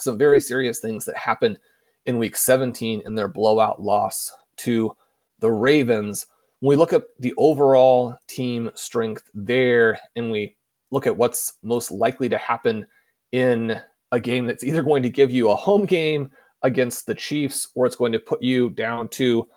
some 0.00 0.18
very 0.18 0.40
serious 0.40 0.80
things 0.80 1.04
that 1.04 1.16
happened 1.16 1.60
in 2.06 2.18
week 2.18 2.34
17 2.34 3.02
in 3.06 3.14
their 3.14 3.28
blowout 3.28 3.80
loss 3.80 4.32
to 4.56 4.96
the 5.38 5.52
Ravens. 5.52 6.26
When 6.60 6.68
we 6.68 6.76
look 6.76 6.92
at 6.92 7.04
the 7.18 7.34
overall 7.38 8.16
team 8.28 8.70
strength 8.74 9.22
there 9.34 9.98
and 10.16 10.30
we 10.30 10.56
look 10.90 11.06
at 11.06 11.16
what's 11.16 11.54
most 11.62 11.90
likely 11.90 12.28
to 12.28 12.38
happen 12.38 12.86
in 13.32 13.80
a 14.12 14.20
game 14.20 14.46
that's 14.46 14.64
either 14.64 14.82
going 14.82 15.02
to 15.02 15.10
give 15.10 15.30
you 15.30 15.50
a 15.50 15.56
home 15.56 15.86
game 15.86 16.30
against 16.62 17.06
the 17.06 17.14
Chiefs 17.14 17.68
or 17.74 17.86
it's 17.86 17.96
going 17.96 18.12
to 18.12 18.18
put 18.18 18.42
you 18.42 18.70
down 18.70 19.08
to 19.08 19.48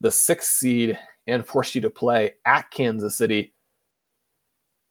the 0.00 0.10
sixth 0.10 0.52
seed 0.52 0.98
and 1.26 1.46
force 1.46 1.74
you 1.74 1.80
to 1.80 1.90
play 1.90 2.34
at 2.44 2.70
Kansas 2.70 3.16
City. 3.16 3.52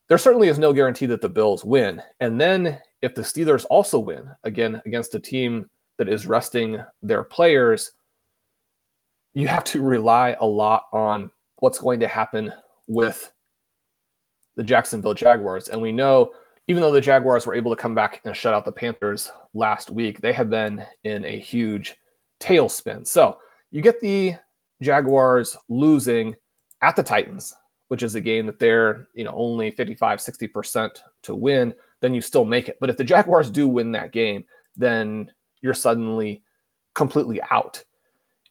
There 0.10 0.18
certainly 0.18 0.50
is 0.50 0.60
no 0.60 0.74
guarantee 0.74 1.06
that 1.06 1.22
the 1.22 1.30
Bills 1.30 1.64
win. 1.64 2.02
And 2.20 2.40
then 2.40 2.80
if 3.02 3.16
the 3.16 3.22
Steelers 3.22 3.66
also 3.70 3.98
win, 3.98 4.30
again, 4.44 4.82
against 4.86 5.16
a 5.16 5.20
team 5.20 5.70
that 5.98 6.10
is 6.10 6.28
resting 6.28 6.84
their 7.02 7.24
players, 7.24 7.94
you 9.34 9.48
have 9.48 9.64
to 9.66 9.82
rely 9.82 10.36
a 10.42 10.46
lot 10.46 10.88
on 10.92 11.32
what's 11.62 11.80
going 11.80 12.00
to 12.02 12.08
happen 12.08 12.52
with 12.88 13.32
the 14.58 14.64
Jacksonville 14.64 15.14
Jaguars. 15.14 15.70
And 15.70 15.82
we 15.82 15.92
know, 15.92 16.34
even 16.68 16.82
though 16.82 16.92
the 16.92 17.00
Jaguars 17.00 17.46
were 17.46 17.56
able 17.56 17.74
to 17.74 17.82
come 17.82 17.96
back 17.96 18.20
and 18.26 18.36
shut 18.36 18.54
out 18.54 18.66
the 18.66 18.72
Panthers 18.72 19.32
last 19.54 19.90
week, 19.90 20.20
they 20.20 20.34
have 20.34 20.50
been 20.50 20.86
in 21.04 21.24
a 21.24 21.40
huge 21.40 21.96
tailspin. 22.40 23.08
So 23.08 23.38
you 23.70 23.82
get 23.82 24.02
the 24.02 24.36
Jaguars 24.82 25.56
losing 25.70 26.36
at 26.82 26.96
the 26.96 27.04
Titans, 27.04 27.54
which 27.88 28.04
is 28.04 28.16
a 28.16 28.22
game 28.22 28.48
that 28.48 28.60
they're, 28.60 29.08
you 29.14 29.24
know, 29.24 29.34
only 29.36 29.72
55, 29.72 30.20
60% 30.20 30.90
to 31.24 31.36
win, 31.36 31.74
then 32.02 32.14
you 32.14 32.22
still 32.22 32.46
make 32.46 32.70
it. 32.70 32.78
But 32.82 32.90
if 32.90 32.98
the 32.98 33.04
Jaguars 33.04 33.52
do 33.52 33.68
win 33.68 33.92
that 33.92 34.12
game, 34.12 34.46
then 34.76 35.32
you're 35.62 35.76
suddenly 35.76 36.42
completely 36.96 37.40
out. 37.52 37.84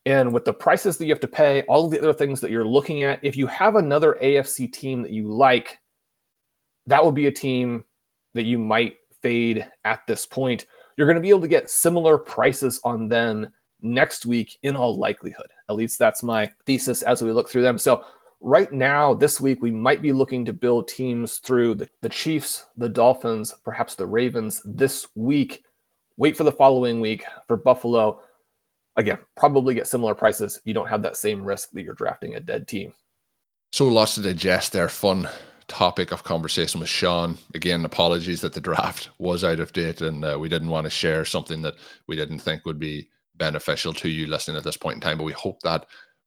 And 0.06 0.32
with 0.32 0.44
the 0.44 0.52
prices 0.52 0.96
that 0.96 1.04
you 1.04 1.12
have 1.12 1.20
to 1.20 1.28
pay, 1.28 1.62
all 1.62 1.84
of 1.84 1.90
the 1.90 1.98
other 1.98 2.14
things 2.14 2.40
that 2.40 2.50
you're 2.50 2.64
looking 2.64 3.02
at, 3.02 3.20
if 3.22 3.36
you 3.36 3.46
have 3.48 3.76
another 3.76 4.18
AFC 4.22 4.72
team 4.72 5.02
that 5.02 5.12
you 5.12 5.28
like, 5.28 5.78
that 6.86 7.04
would 7.04 7.14
be 7.14 7.26
a 7.26 7.32
team 7.32 7.84
that 8.34 8.44
you 8.44 8.58
might 8.58 8.96
fade 9.20 9.66
at 9.84 10.06
this 10.06 10.24
point. 10.24 10.66
You're 10.96 11.06
going 11.06 11.16
to 11.16 11.22
be 11.22 11.30
able 11.30 11.42
to 11.42 11.48
get 11.48 11.70
similar 11.70 12.16
prices 12.16 12.80
on 12.84 13.08
them 13.08 13.48
next 13.82 14.26
week 14.26 14.58
in 14.62 14.76
all 14.76 14.98
likelihood. 14.98 15.48
At 15.68 15.76
least 15.76 15.98
that's 15.98 16.22
my 16.22 16.50
thesis 16.66 17.02
as 17.02 17.22
we 17.22 17.32
look 17.32 17.48
through 17.48 17.62
them. 17.62 17.78
So, 17.78 18.04
right 18.40 18.72
now, 18.72 19.12
this 19.14 19.40
week, 19.40 19.62
we 19.62 19.70
might 19.70 20.02
be 20.02 20.12
looking 20.12 20.44
to 20.46 20.52
build 20.52 20.88
teams 20.88 21.38
through 21.38 21.74
the, 21.74 21.88
the 22.00 22.08
Chiefs, 22.08 22.66
the 22.76 22.88
Dolphins, 22.88 23.54
perhaps 23.64 23.94
the 23.94 24.06
Ravens 24.06 24.62
this 24.64 25.06
week. 25.14 25.62
Wait 26.16 26.36
for 26.36 26.44
the 26.44 26.52
following 26.52 27.00
week 27.00 27.24
for 27.46 27.56
Buffalo. 27.56 28.20
Again, 29.00 29.18
probably 29.34 29.74
get 29.74 29.86
similar 29.86 30.14
prices. 30.14 30.60
You 30.64 30.74
don't 30.74 30.88
have 30.88 31.00
that 31.02 31.16
same 31.16 31.42
risk 31.42 31.70
that 31.70 31.82
you're 31.82 31.94
drafting 31.94 32.34
a 32.34 32.40
dead 32.40 32.68
team. 32.68 32.92
So 33.72 33.88
lots 33.88 34.16
to 34.16 34.20
digest 34.20 34.72
there. 34.72 34.90
Fun 34.90 35.26
topic 35.68 36.12
of 36.12 36.22
conversation 36.22 36.80
with 36.80 36.90
Shawn. 36.90 37.38
Again, 37.54 37.82
apologies 37.86 38.42
that 38.42 38.52
the 38.52 38.60
draft 38.60 39.08
was 39.18 39.42
out 39.42 39.58
of 39.58 39.72
date 39.72 40.02
and 40.02 40.22
uh, 40.22 40.36
we 40.38 40.50
didn't 40.50 40.68
want 40.68 40.84
to 40.84 40.90
share 40.90 41.24
something 41.24 41.62
that 41.62 41.76
we 42.08 42.14
didn't 42.14 42.40
think 42.40 42.66
would 42.66 42.78
be 42.78 43.08
beneficial 43.36 43.94
to 43.94 44.10
you 44.10 44.26
listening 44.26 44.58
at 44.58 44.64
this 44.64 44.76
point 44.76 44.96
in 44.96 45.00
time. 45.00 45.16
But 45.16 45.24
we 45.24 45.32
hope 45.32 45.62
that 45.62 45.86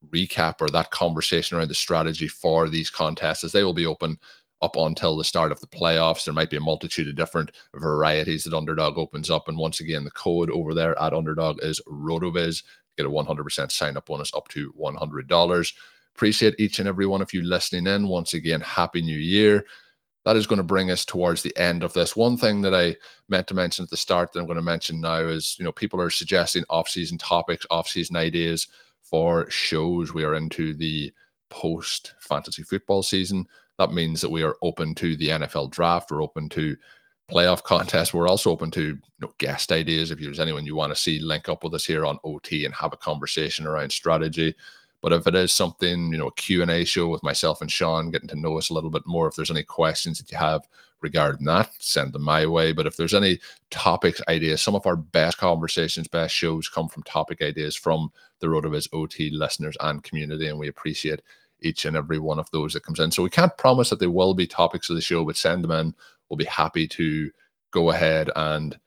recap 0.10 0.56
or 0.60 0.70
that 0.70 0.90
conversation 0.90 1.60
around 1.60 1.68
the 1.68 1.76
strategy 1.76 2.28
for 2.28 2.70
these 2.70 2.90
contests, 2.90 3.44
as 3.44 3.52
they 3.52 3.64
will 3.64 3.76
be 3.76 3.86
open 3.86 4.18
up 4.64 4.78
until 4.78 5.18
the 5.18 5.24
start 5.24 5.52
of 5.52 5.60
the 5.60 5.68
playoffs. 5.68 6.24
There 6.24 6.34
might 6.34 6.50
be 6.50 6.58
a 6.58 6.62
multitude 6.62 7.10
of 7.10 7.16
different 7.16 7.52
varieties 7.76 8.46
that 8.46 8.54
Underdog 8.54 8.98
opens 8.98 9.30
up. 9.30 9.48
And 9.50 9.58
once 9.58 9.82
again, 9.82 10.06
the 10.06 10.12
code 10.12 10.50
over 10.50 10.74
there 10.74 11.00
at 11.00 11.14
Underdog 11.14 11.60
is 11.62 11.82
RotoViz. 11.88 12.64
Get 12.98 13.06
a 13.06 13.10
100% 13.10 13.72
sign 13.72 13.98
up 13.98 14.06
bonus 14.06 14.34
up 14.34 14.48
to 14.50 14.74
$100. 14.80 15.74
Appreciate 16.16 16.56
each 16.60 16.80
and 16.80 16.88
every 16.88 17.06
one 17.06 17.22
of 17.22 17.34
you 17.34 17.42
listening 17.42 17.88
in. 17.88 18.08
Once 18.08 18.34
again, 18.34 18.62
Happy 18.62 19.02
New 19.02 19.18
Year. 19.18 19.66
That 20.26 20.38
is 20.38 20.48
going 20.48 20.58
to 20.58 20.64
bring 20.64 20.90
us 20.90 21.04
towards 21.04 21.44
the 21.44 21.56
end 21.58 21.84
of 21.84 21.92
this. 21.92 22.16
One 22.16 22.38
thing 22.38 22.62
that 22.62 22.74
I 22.74 22.96
meant 23.28 23.48
to 23.48 23.54
mention 23.54 23.84
at 23.84 23.90
the 23.90 23.98
start 23.98 24.32
that 24.32 24.40
I'm 24.40 24.46
going 24.46 24.56
to 24.56 24.62
mention 24.62 25.02
now 25.02 25.18
is, 25.18 25.58
you 25.60 25.66
know, 25.66 25.74
people 25.74 26.00
are 26.00 26.10
suggesting 26.10 26.64
off-season 26.70 27.18
topics, 27.18 27.66
off-season 27.70 28.16
ideas 28.16 28.70
for 29.02 29.50
shows. 29.50 30.14
We 30.14 30.24
are 30.24 30.36
into 30.36 30.74
the 30.74 31.12
post 31.50 32.14
fantasy 32.20 32.64
football 32.64 33.04
season. 33.04 33.48
That 33.80 33.92
means 33.92 34.22
that 34.22 34.30
we 34.30 34.44
are 34.44 34.56
open 34.62 34.96
to 34.96 35.16
the 35.16 35.30
NFL 35.30 35.72
draft. 35.72 36.12
We're 36.12 36.24
open 36.24 36.50
to 36.50 36.76
playoff 37.30 37.64
contests. 37.64 38.14
We're 38.14 38.28
also 38.28 38.52
open 38.52 38.72
to 38.72 38.82
you 38.82 39.00
know, 39.20 39.34
guest 39.38 39.72
ideas. 39.72 40.12
If 40.12 40.20
there's 40.20 40.40
anyone 40.40 40.66
you 40.66 40.76
want 40.76 40.94
to 40.94 41.02
see, 41.02 41.20
link 41.20 41.50
up 41.50 41.64
with 41.64 41.74
us 41.74 41.86
here 41.86 42.06
on 42.06 42.20
OT 42.24 42.66
and 42.66 42.74
have 42.76 42.94
a 42.94 42.98
conversation 42.98 43.66
around 43.66 43.92
strategy. 43.92 44.56
But 45.02 45.12
if 45.12 45.28
it 45.28 45.36
is 45.36 45.52
something, 45.52 46.14
you 46.14 46.18
know, 46.18 46.28
a 46.28 46.34
Q&A 46.34 46.86
show 46.86 47.10
with 47.10 47.24
myself 47.24 47.60
and 47.60 47.70
Shawn, 47.70 48.10
getting 48.10 48.30
to 48.30 48.40
know 48.40 48.58
us 48.58 48.70
a 48.70 48.74
little 48.74 48.90
bit 48.90 49.06
more, 49.06 49.28
if 49.28 49.36
there's 49.36 49.52
any 49.52 49.64
questions 49.64 50.18
that 50.18 50.32
you 50.32 50.38
have 50.38 50.66
regarding 51.02 51.46
that, 51.46 51.72
send 51.78 52.14
them 52.14 52.22
my 52.22 52.46
way. 52.46 52.72
But 52.72 52.88
if 52.88 52.96
there's 52.96 53.14
any 53.14 53.40
topics, 53.70 54.22
ideas, 54.30 54.62
some 54.62 54.76
of 54.76 54.88
our 54.88 54.96
best 54.96 55.38
conversations, 55.38 56.08
best 56.08 56.34
shows 56.34 56.70
come 56.70 56.88
from 56.88 57.04
topic 57.04 57.42
ideas 57.42 57.76
from 57.76 58.14
the 58.40 58.48
RotoViz 58.48 58.88
OT 58.94 59.30
listeners 59.30 59.76
and 59.82 60.02
community, 60.04 60.48
and 60.48 60.58
we 60.58 60.70
appreciate 60.70 61.22
each 61.64 61.86
and 61.86 61.96
every 61.98 62.20
one 62.20 62.40
of 62.40 62.50
those 62.52 62.74
that 62.74 62.84
comes 62.84 63.00
in. 63.00 63.12
So 63.12 63.24
we 63.24 63.30
can't 63.30 63.58
promise 63.58 63.90
that 63.90 64.00
they 64.00 64.08
will 64.08 64.34
be 64.34 64.48
topics 64.48 64.90
of 64.90 64.96
the 64.96 65.02
show, 65.02 65.26
but 65.26 65.38
send 65.38 65.64
them 65.64 65.72
in. 65.72 65.96
We'll 66.30 66.38
be 66.38 66.46
happy 66.46 66.88
to 66.90 67.32
go 67.72 67.90
ahead 67.90 68.30
and 68.36 68.78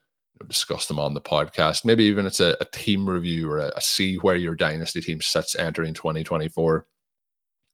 discuss 0.48 0.86
them 0.86 0.98
on 0.98 1.14
the 1.14 1.20
podcast. 1.20 1.84
Maybe 1.84 2.04
even 2.04 2.26
it's 2.26 2.40
a, 2.40 2.56
a 2.60 2.66
team 2.66 3.08
review 3.08 3.50
or 3.50 3.58
a, 3.58 3.72
a, 3.76 3.80
see 3.80 4.16
where 4.16 4.36
your 4.36 4.54
dynasty 4.54 5.00
team 5.00 5.20
sits 5.20 5.56
entering 5.56 5.94
2024. 5.94 6.86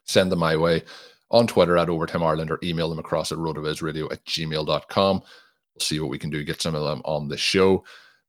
Send 0.04 0.32
them 0.32 0.38
my 0.38 0.56
way. 0.56 0.82
on 1.30 1.46
Twitter 1.46 1.76
at 1.76 1.88
Overtime 1.88 2.22
Ireland 2.22 2.50
or 2.50 2.58
email 2.62 2.88
them 2.88 2.98
across 2.98 3.32
at 3.32 3.38
rotovizradio 3.38 4.12
at 4.12 4.24
gmail.com. 4.26 5.16
We'll 5.18 5.80
see 5.80 5.98
what 5.98 6.10
we 6.10 6.18
can 6.18 6.30
do 6.30 6.44
get 6.44 6.62
some 6.62 6.74
of 6.74 6.84
them 6.84 7.02
on 7.04 7.28
the 7.28 7.36
show. 7.36 7.84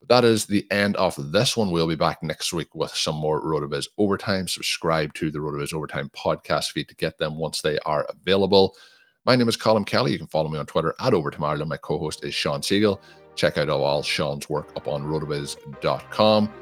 But 0.06 0.22
that 0.22 0.28
is 0.28 0.46
the 0.46 0.70
end 0.70 0.98
of 0.98 1.32
this 1.32 1.56
one. 1.56 1.72
We'll 1.72 1.88
be 1.88 1.96
back 1.96 2.22
next 2.22 2.52
week 2.52 2.76
with 2.76 2.92
some 2.92 3.16
more 3.16 3.42
Rotoviz 3.42 3.88
Overtime. 3.98 4.50
Subscribe 4.50 5.14
to 5.14 5.32
the 5.32 5.40
Rotoviz 5.40 5.74
Overtime 5.74 6.10
podcast 6.10 6.72
feed 6.72 6.90
to 6.90 6.96
get 6.96 7.18
them 7.18 7.38
once 7.38 7.62
they 7.62 7.80
are 7.80 8.06
available. 8.10 8.76
My 9.24 9.38
name 9.38 9.48
is 9.48 9.56
Colm 9.56 9.86
Kelly. 9.86 10.12
You 10.12 10.18
can 10.18 10.28
follow 10.28 10.50
me 10.50 10.60
on 10.60 10.66
Twitter 10.66 10.94
at 11.00 11.14
Overtime 11.14 11.46
Ireland. 11.46 11.70
My 11.70 11.78
co 11.78 11.98
host 11.98 12.26
is 12.26 12.34
Shawn 12.34 12.60
Siegele. 12.60 13.00
Check 13.36 13.58
out 13.58 13.70
all 13.70 14.04
Shawn's 14.04 14.50
work 14.50 14.74
up 14.76 14.90
on 14.90 15.04
rotoviz.com. 15.04 16.54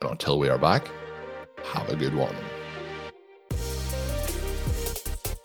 And 0.00 0.10
until 0.10 0.38
we 0.38 0.48
are 0.48 0.58
back, 0.58 0.88
have 1.64 1.88
a 1.88 1.96
good 1.96 2.14
one. 2.14 2.36